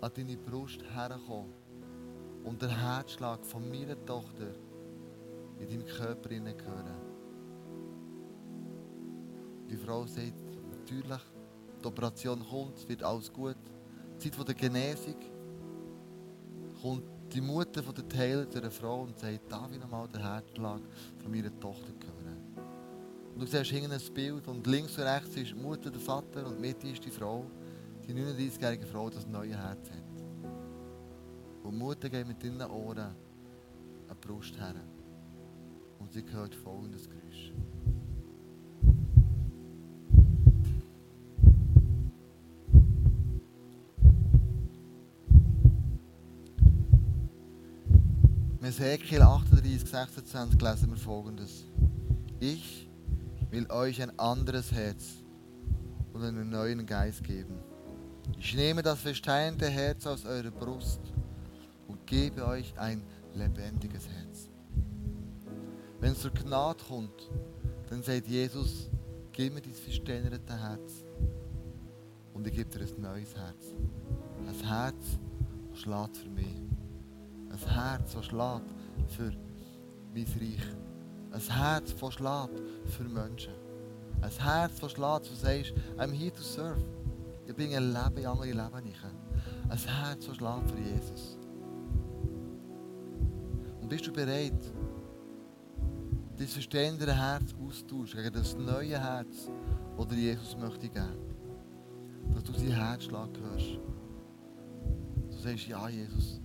an 0.01 0.11
deine 0.13 0.37
Brust 0.37 0.83
herkommen 0.93 1.51
und 2.43 2.61
den 2.61 2.69
Herzschlag 2.69 3.43
von 3.43 3.67
meiner 3.67 3.97
Tochter 4.05 4.53
in 5.59 5.67
deinem 5.67 5.87
Körper 5.87 6.29
innen 6.29 6.53
hören. 6.53 7.01
Die 9.67 9.77
Frau 9.77 10.05
sagt, 10.05 10.43
natürlich, 10.69 11.21
die 11.81 11.87
Operation 11.87 12.45
kommt, 12.47 12.77
es 12.77 12.87
wird 12.87 13.01
alles 13.01 13.33
gut. 13.33 13.57
Die 14.23 14.29
Zeit 14.29 14.47
der 14.47 14.55
Genesung 14.55 15.15
kommt 16.79 17.03
die 17.33 17.41
Mutter 17.41 17.81
von 17.81 17.95
der 17.95 18.07
Taylor 18.07 18.45
einer 18.55 18.69
Frau 18.69 19.01
und 19.01 19.17
sagt, 19.17 19.51
darf 19.51 19.71
ich 19.71 19.79
nochmal 19.79 20.07
den 20.09 20.21
Herzschlag 20.21 20.81
von 21.17 21.31
meiner 21.31 21.59
Tochter 21.59 21.91
hören? 21.99 22.24
Und 23.35 23.41
du 23.41 23.47
siehst 23.47 23.69
hinten 23.69 23.91
ein 23.91 24.13
Bild 24.13 24.47
und 24.47 24.65
links 24.65 24.97
und 24.97 25.03
rechts 25.03 25.35
ist 25.35 25.53
Mutter, 25.57 25.91
der 25.91 25.99
Vater 25.99 26.47
und 26.47 26.57
Mitte 26.61 26.87
ist 26.87 27.03
die 27.03 27.11
Frau, 27.11 27.45
die 28.07 28.13
39-jährige 28.13 28.85
Frau, 28.85 29.09
die 29.09 29.17
das 29.17 29.27
neue 29.27 29.57
Herz 29.57 29.89
hat. 29.89 30.51
Und 31.61 31.77
Mutter 31.77 32.09
geht 32.09 32.25
mit 32.25 32.41
ihren 32.45 32.61
Ohren 32.61 32.97
an 32.97 33.15
die 34.09 34.25
Brust 34.25 34.57
her. 34.57 34.75
Und 35.99 36.13
sie 36.13 36.23
hört 36.31 36.55
folgendes 36.55 37.09
Geräusch. 37.09 37.51
In 48.61 48.65
Ezekiel 48.65 49.21
38, 49.21 49.89
26 49.89 50.61
lesen 50.61 50.89
wir 50.89 50.97
folgendes. 50.97 51.65
Ich 52.39 52.84
will 53.51 53.69
euch 53.71 54.01
ein 54.01 54.17
anderes 54.19 54.71
Herz 54.71 55.23
und 56.13 56.23
einen 56.23 56.49
neuen 56.49 56.85
Geist 56.85 57.23
geben. 57.23 57.55
Ich 58.39 58.55
nehme 58.55 58.81
das 58.81 58.99
versteinerte 58.99 59.69
Herz 59.69 60.07
aus 60.07 60.25
eurer 60.25 60.51
Brust 60.51 61.01
und 61.87 62.05
gebe 62.07 62.45
euch 62.45 62.77
ein 62.77 63.01
lebendiges 63.33 64.07
Herz. 64.07 64.49
Wenn 65.99 66.11
es 66.11 66.21
zur 66.21 66.31
Gnade 66.31 66.83
kommt, 66.87 67.29
dann 67.89 68.03
sagt 68.03 68.27
Jesus, 68.27 68.89
gib 69.31 69.53
mir 69.53 69.61
dieses 69.61 69.79
versteinerte 69.79 70.59
Herz 70.59 71.03
und 72.33 72.47
ich 72.47 72.53
gebe 72.53 72.69
dir 72.69 72.85
ein 72.85 73.01
neues 73.01 73.35
Herz. 73.35 73.73
Ein 74.47 74.67
Herz, 74.67 75.19
das 75.69 75.79
schlägt 75.79 76.17
für 76.17 76.29
mich. 76.29 76.61
Ein 77.49 77.69
Herz, 77.69 78.13
das 78.13 78.25
schlägt 78.25 78.73
für 79.07 79.31
mein 80.13 80.25
Reich. 80.25 80.84
Ein 81.35 81.41
Herz, 81.41 81.93
das 81.99 82.13
schlägt 82.13 82.61
für 82.85 83.03
Menschen. 83.03 83.51
Ein 84.21 84.31
Herz, 84.31 84.79
das 84.79 84.93
schlägt, 84.93 85.29
du 85.29 85.35
sagst, 85.35 85.73
I'm 85.97 86.13
here 86.13 86.31
to 86.31 86.41
serve. 86.41 86.81
Ich 87.45 87.53
bringe 87.53 87.75
ein 87.75 87.91
Leben 87.91 88.17
in 88.17 88.25
andere 88.25 88.47
Leben 88.47 88.57
rein. 88.57 88.93
Ein 89.67 89.77
Herz, 89.77 90.27
das 90.27 90.37
schlägt 90.37 90.71
für 90.71 90.79
Jesus. 90.79 91.37
Und 93.81 93.89
bist 93.89 94.07
du 94.07 94.13
bereit, 94.13 94.73
dein 96.37 96.47
verstehende 96.47 97.13
Herz 97.13 97.53
austauschen 97.61 98.23
gegen 98.23 98.33
das 98.33 98.55
neue 98.55 98.97
Herz, 98.97 99.49
das 99.97 100.07
dir 100.07 100.17
Jesus 100.17 100.55
möchte 100.55 100.87
geben? 100.87 101.17
Dass 102.33 102.43
du 102.43 102.53
sein 102.53 102.71
Herzschlag 102.71 103.29
hörst. 103.41 103.79
Du 105.31 105.37
sagst, 105.37 105.67
ja 105.67 105.89
Jesus, 105.89 106.39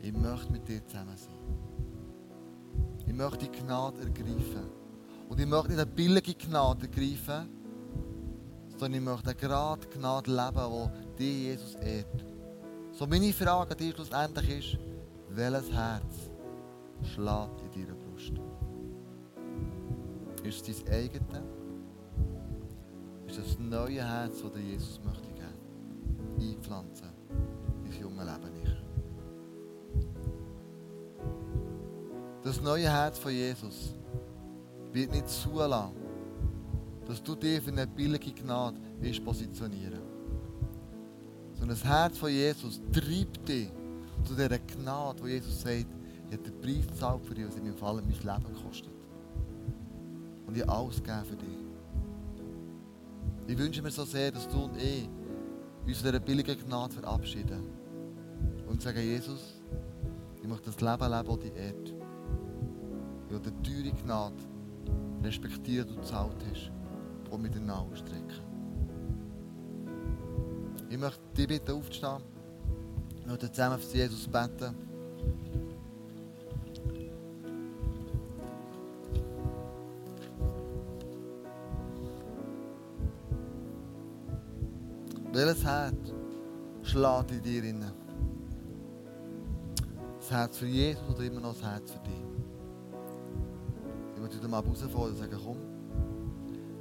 ich 0.00 0.14
möchte 0.14 0.50
mit 0.50 0.66
dir 0.66 0.82
zusammen 0.86 1.14
sein. 1.14 1.67
Ich 3.18 3.24
möchte 3.24 3.50
die 3.50 3.58
Gnade 3.58 4.02
ergreifen. 4.02 4.70
Und 5.28 5.40
ich 5.40 5.46
möchte 5.46 5.70
nicht 5.70 5.80
eine 5.80 5.90
billige 5.90 6.34
Gnade 6.34 6.86
ergreifen, 6.86 7.48
sondern 8.68 8.94
ich 8.94 9.00
möchte 9.00 9.34
gerade 9.34 9.88
Gnade 9.88 10.30
leben, 10.30 10.92
die 11.18 11.24
dir 11.24 11.50
Jesus 11.50 11.74
ehrt. 11.74 12.24
So 12.92 13.08
meine 13.08 13.32
Frage 13.32 13.72
an 13.72 13.76
dich 13.76 13.92
schlussendlich 13.92 14.58
ist, 14.58 14.78
welches 15.30 15.72
Herz 15.72 16.30
schlägt 17.02 17.60
in 17.62 17.86
deiner 17.86 17.98
Brust? 17.98 18.34
Ist 20.44 20.68
es 20.68 20.84
dein 20.84 20.94
eigenes? 20.94 21.42
Ist 23.26 23.38
das 23.38 23.58
neue 23.58 24.06
Herz, 24.06 24.42
das 24.42 24.62
Jesus 24.62 25.00
möchte 25.04 25.17
Das 32.58 32.64
neue 32.64 32.90
Herz 32.90 33.20
von 33.20 33.30
Jesus 33.30 33.94
wird 34.92 35.12
nicht 35.12 35.28
zulassen, 35.28 35.92
dass 37.06 37.22
du 37.22 37.36
dich 37.36 37.62
für 37.62 37.70
eine 37.70 37.86
billige 37.86 38.32
Gnade 38.32 38.76
willst 38.98 39.24
positionieren 39.24 40.00
Sondern 41.52 41.68
das 41.68 41.84
Herz 41.84 42.18
von 42.18 42.30
Jesus 42.30 42.80
treibt 42.92 43.48
dich 43.48 43.70
zu 44.24 44.34
dieser 44.34 44.58
Gnade, 44.58 45.22
wo 45.22 45.28
Jesus 45.28 45.60
sagt, 45.60 45.86
ich 46.30 46.36
habe 46.36 46.50
den 46.50 46.60
Preis 46.60 46.88
gezahlt 46.88 47.24
für 47.26 47.34
dich, 47.36 47.46
was 47.46 47.54
in 47.54 47.62
meinem 47.62 47.76
Fall 47.76 47.94
mein 47.94 48.08
Leben 48.08 48.54
kostet. 48.66 48.92
Und 50.44 50.56
ich 50.56 50.62
habe 50.62 50.72
alles 50.72 50.96
gegeben 50.96 51.24
für 51.26 51.36
dich. 51.36 51.58
Ich 53.46 53.56
wünsche 53.56 53.82
mir 53.82 53.92
so 53.92 54.04
sehr, 54.04 54.32
dass 54.32 54.48
du 54.48 54.64
und 54.64 54.76
ich 54.82 55.08
uns 55.86 56.02
dieser 56.02 56.18
billigen 56.18 56.58
Gnade 56.66 56.92
verabschieden 56.92 57.68
und 58.66 58.82
sagen, 58.82 58.98
Jesus, 58.98 59.62
ich 60.42 60.48
möchte 60.48 60.72
das 60.72 60.80
Leben 60.80 61.08
leben, 61.08 61.28
das 61.28 61.38
dich 61.38 61.54
ehrt. 61.54 61.97
Will 63.28 63.40
die 63.40 63.50
teure 63.62 63.94
Gnade 64.02 64.34
respektieren, 65.22 65.86
die 65.88 65.94
du 65.94 66.00
gezahlt 66.00 66.36
hast, 66.50 66.70
und 67.30 67.42
mit 67.42 67.54
den 67.54 67.66
Namen 67.66 67.94
strecken. 67.94 68.48
Ich 70.88 70.98
möchte 70.98 71.20
dich 71.36 71.46
bitten 71.46 71.72
aufzustehen. 71.72 72.22
Wir 73.20 73.32
möchten 73.32 73.52
zusammen 73.52 73.78
für 73.78 73.96
Jesus 73.96 74.26
beten. 74.26 74.74
Welches 85.30 85.64
Herz 85.64 85.94
schlägt 86.82 87.30
in 87.30 87.42
dir 87.42 87.64
inne? 87.64 87.92
Das 90.18 90.30
Herz 90.30 90.56
für 90.56 90.66
Jesus 90.66 91.02
oder 91.14 91.24
immer 91.24 91.40
noch 91.40 91.52
das 91.52 91.62
Herz 91.62 91.90
für 91.90 91.98
dich? 91.98 92.27
Dir 94.40 94.48
mal 94.48 94.62
herausfordern 94.62 95.10
und 95.10 95.18
sagen, 95.18 95.38
komm, 95.44 95.56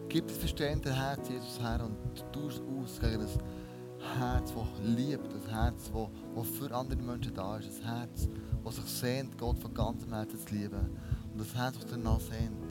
gib 0.10 0.28
das 0.28 0.38
verstehende 0.38 0.94
Herz 0.94 1.28
Jesus 1.30 1.60
her 1.60 1.82
und 1.84 1.98
tausch 2.32 2.56
es 2.56 2.62
aus 2.62 3.00
gegen 3.00 3.22
ein 3.22 4.20
Herz, 4.20 4.54
das 4.54 4.86
liebt, 4.86 5.34
ein 5.34 5.50
Herz, 5.50 5.92
das 6.36 6.48
für 6.48 6.74
andere 6.74 7.02
Menschen 7.02 7.34
da 7.34 7.58
ist, 7.58 7.82
ein 7.82 8.00
Herz, 8.00 8.30
das 8.64 8.76
sich 8.76 8.86
sehnt, 8.86 9.38
Gott 9.38 9.58
von 9.60 9.74
ganzem 9.74 10.14
Herzen 10.14 10.40
zu 10.40 10.54
lieben 10.54 10.98
und 11.34 11.42
ein 11.42 11.56
Herz, 11.56 11.76
das 11.80 11.92
danach 11.92 12.20
sehnt, 12.20 12.64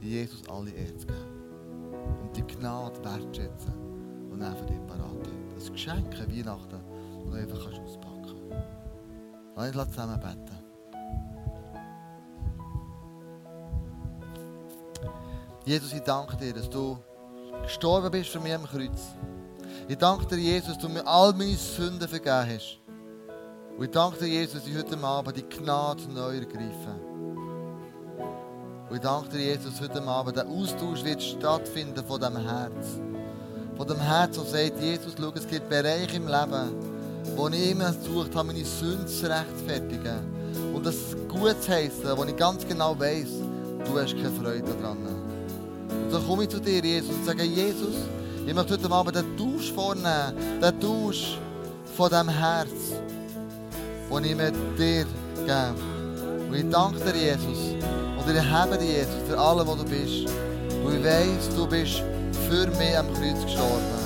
Jesus 0.00 0.48
alle 0.48 0.70
Ehre 0.70 0.96
zu 0.96 1.06
geben 1.06 1.38
und 2.22 2.36
die 2.36 2.42
Gnade 2.42 3.04
wertschätzen 3.04 3.72
und 4.30 4.40
dann 4.40 4.56
für 4.56 4.66
dich 4.66 4.86
parat 4.86 5.00
hat. 5.00 5.28
Ein 5.28 5.72
Geschenk 5.72 6.18
Weihnachten, 6.18 6.70
das 6.70 7.24
du 7.24 7.32
einfach 7.32 7.82
auspacken 7.82 8.22
kannst. 9.56 9.74
Lass 9.74 9.86
uns 9.86 9.94
zusammen 9.94 10.20
beten. 10.20 10.67
Jesus, 15.68 15.92
ich 15.92 16.00
danke 16.00 16.34
dir, 16.38 16.54
dass 16.54 16.70
du 16.70 16.96
gestorben 17.62 18.10
bist 18.10 18.30
für 18.30 18.40
mich 18.40 18.54
am 18.54 18.64
Kreuz. 18.64 19.02
Ich 19.86 19.98
danke 19.98 20.24
dir, 20.24 20.38
Jesus, 20.38 20.68
dass 20.68 20.78
du 20.78 20.88
mir 20.88 21.06
all 21.06 21.34
meine 21.34 21.56
Sünden 21.56 22.08
vergeben 22.08 22.54
hast. 22.54 22.78
Und 23.76 23.84
ich 23.84 23.90
danke 23.90 24.18
dir, 24.18 24.28
Jesus, 24.28 24.62
dass 24.62 24.66
ich 24.66 24.74
heute 24.74 24.96
Abend 24.96 25.36
die 25.36 25.42
Gnade 25.42 26.04
neu 26.10 26.38
ergreife. 26.38 26.94
Und 28.88 28.96
ich 28.96 29.02
danke 29.02 29.28
dir, 29.28 29.40
Jesus, 29.40 29.72
dass 29.72 29.80
heute 29.82 30.02
Abend 30.04 30.38
der 30.38 30.46
Austausch 30.46 31.04
wird 31.04 31.22
stattfinden 31.22 32.02
von 32.02 32.18
diesem 32.18 32.38
Herz. 32.38 32.86
Von 33.76 33.86
dem 33.86 34.00
Herz, 34.00 34.36
das 34.36 34.50
sagt, 34.50 34.80
Jesus, 34.80 35.16
schau, 35.20 35.32
es 35.34 35.46
gibt 35.46 35.68
Bereiche 35.68 36.16
im 36.16 36.28
Leben, 36.28 36.76
wo 37.36 37.46
ich 37.48 37.72
immer 37.72 37.92
versucht 37.92 38.34
habe, 38.34 38.46
meine 38.46 38.64
Sünden 38.64 39.06
zu 39.06 39.26
rechtfertigen. 39.26 40.72
Und 40.74 40.86
das 40.86 41.14
gut 41.28 41.62
zu 41.62 41.70
heissen, 41.70 42.16
wo 42.16 42.24
ich 42.24 42.36
ganz 42.36 42.66
genau 42.66 42.98
weiss, 42.98 43.28
du 43.84 44.00
hast 44.00 44.16
keine 44.16 44.30
Freude 44.30 44.74
daran. 44.80 45.27
Und 46.08 46.14
so 46.14 46.20
komme 46.22 46.44
ich 46.44 46.48
zu 46.48 46.58
dir, 46.58 46.82
Jesus, 46.82 47.14
und 47.16 47.26
sage, 47.26 47.42
Jesus, 47.42 47.94
ich 48.46 48.54
möchte 48.54 48.72
heute 48.72 48.90
Abend 48.90 49.14
den 49.14 49.36
Tausch 49.36 49.70
vornehmen, 49.74 50.32
den 50.58 50.80
Tausch 50.80 51.36
von 51.94 52.08
diesem 52.08 52.30
Herz, 52.30 52.70
den 54.10 54.24
ich 54.24 54.34
mit 54.34 54.54
dir 54.78 55.04
gebe. 55.04 55.74
Und 56.48 56.54
ich 56.54 56.70
danke 56.70 57.12
dir, 57.12 57.14
Jesus, 57.14 57.74
und 58.26 58.34
ich 58.34 58.42
habe 58.42 58.78
dir, 58.78 58.86
Jesus, 58.86 59.28
für 59.28 59.38
alles, 59.38 59.66
was 59.66 59.76
du 59.76 59.84
bist. 59.84 60.32
Und 60.82 60.96
ich 60.96 61.04
weiss, 61.04 61.54
du 61.54 61.66
bist 61.66 62.02
für 62.48 62.66
mich 62.68 62.96
am 62.96 63.12
Kreuz 63.12 63.44
gestorben. 63.44 63.97